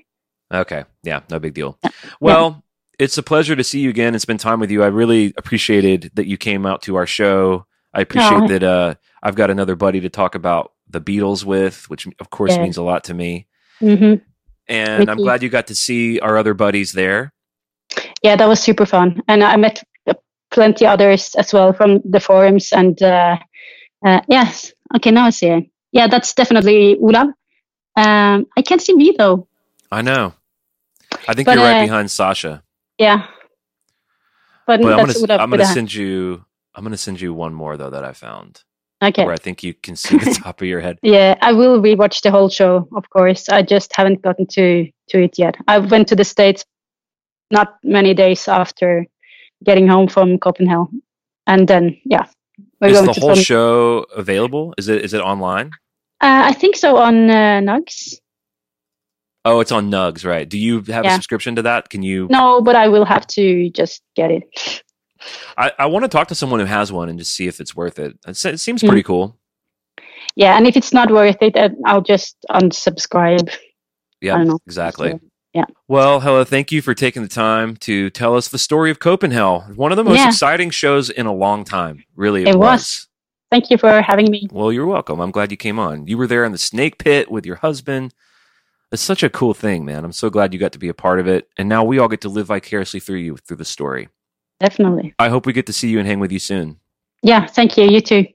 [0.53, 1.80] Okay, yeah, no big deal.
[2.19, 2.63] Well,
[2.99, 4.84] it's a pleasure to see you again and spend time with you.
[4.84, 7.65] I really appreciated that you came out to our show.
[7.93, 8.47] I appreciate Aw.
[8.47, 12.51] that uh, I've got another buddy to talk about the Beatles with, which of course
[12.57, 12.63] Yeah.
[12.63, 13.47] means a lot to me.
[13.80, 14.15] Hmm
[14.67, 17.34] And I'm glad you got to see our other buddies there.
[18.21, 20.13] Yeah, that was super fun, and I met uh,
[20.51, 22.73] plenty others as well from the forums.
[22.73, 23.38] And uh,
[24.05, 25.63] uh, yes, okay, now I see it.
[25.91, 27.28] Yeah, that's definitely Olav.
[27.95, 29.47] Um, I can't see me though.
[29.91, 30.34] I know.
[31.28, 32.63] I think But, you're right uh, behind Sasha.
[32.97, 33.28] Yeah,
[34.67, 36.43] but, But I'm gonna I'm gonna send you
[36.75, 38.63] I'm gonna send you one more though that I found
[39.03, 39.25] Okay.
[39.25, 40.97] where I think you can see the top of your head.
[41.03, 43.47] Yeah, I will rewatch the whole show, of course.
[43.47, 45.55] I just haven't gotten to to it yet.
[45.67, 46.65] I went to the states
[47.51, 49.05] not many days after
[49.63, 51.03] getting home from Copenhagen,
[51.45, 52.25] and then yeah,
[52.81, 54.73] Is the whole show available?
[54.77, 55.71] Is it is it online?
[56.19, 58.15] Uh, I think so on uh, Nugs.
[59.45, 60.49] Oh, it's on Nugs, right?
[60.49, 61.89] Do you have a subscription to that?
[61.89, 62.27] Can you?
[62.29, 64.83] No, but I will have to just get it.
[65.57, 67.76] I, I want to talk to someone who has one and just see if it's
[67.76, 68.18] worth it.
[68.28, 68.88] It, it seems Mm.
[68.88, 69.38] pretty cool.
[70.36, 73.49] Yeah, and if it's not worth it, uh, I'll just unsubscribe.
[74.22, 74.59] Yeah, I don't know.
[74.65, 75.11] exactly.
[75.11, 75.20] So,
[75.53, 75.65] yeah.
[75.88, 79.76] Well, Hella, thank you for taking the time to tell us the story of Copenhagen.
[79.76, 80.28] One of the most Yeah.
[80.28, 82.03] exciting shows in a long time.
[82.15, 82.63] Really, it, It was.
[82.63, 83.07] was.
[83.49, 84.47] Thank you for having me.
[84.51, 85.20] Well, you're welcome.
[85.22, 86.05] I'm glad you came on.
[86.07, 88.13] You were there in the snake pit with your husband.
[88.91, 90.03] It's such a cool thing, man.
[90.05, 91.47] I'm so glad you got to be a part of it.
[91.57, 94.09] And now we all get to live vicariously through you through the story.
[94.59, 95.13] Definitely.
[95.19, 96.79] I hope we get to see you and hang with you soon.
[97.21, 97.85] Yeah, thank you.
[97.85, 98.25] You too.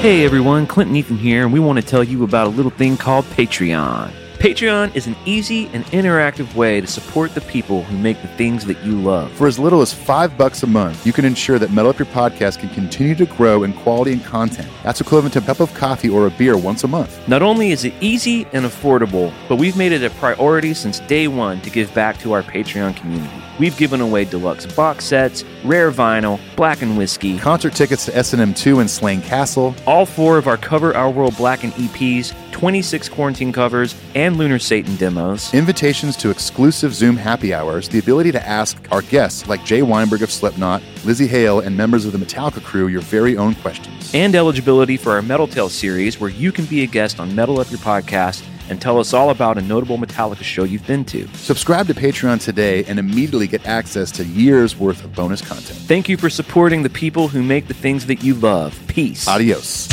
[0.00, 2.96] Hey everyone, Clinton Ethan here, and we want to tell you about a little thing
[2.96, 4.12] called Patreon.
[4.38, 8.66] Patreon is an easy and interactive way to support the people who make the things
[8.66, 9.32] that you love.
[9.32, 12.06] For as little as five bucks a month, you can ensure that Metal Up Your
[12.06, 14.68] Podcast can continue to grow in quality and content.
[14.84, 17.26] That's equivalent to a cup of coffee or a beer once a month.
[17.26, 21.28] Not only is it easy and affordable, but we've made it a priority since day
[21.28, 23.45] one to give back to our Patreon community.
[23.58, 28.90] We've given away deluxe box sets, rare vinyl, Blackened whiskey, Concert tickets to S&M2 and
[28.90, 33.94] Slane Castle, all four of our Cover Our World Black and EPs, 26 quarantine covers,
[34.14, 35.54] and Lunar Satan demos.
[35.54, 40.22] invitations to exclusive Zoom happy hours, the ability to ask our guests like Jay Weinberg
[40.22, 44.14] of Slipknot, Lzzy Hale, and members of the Metallica crew your very own questions.
[44.14, 47.58] and eligibility for our Metal Tale series, where you can be a guest on Metal
[47.58, 51.26] Up Your Podcast and tell us all about a notable Metallica show you've been to.
[51.34, 55.78] Subscribe to Patreon today and immediately get access to years worth of bonus content.
[55.80, 58.78] Thank you for supporting the people who make the things that you love.
[58.88, 59.26] Peace.
[59.28, 59.88] Adios.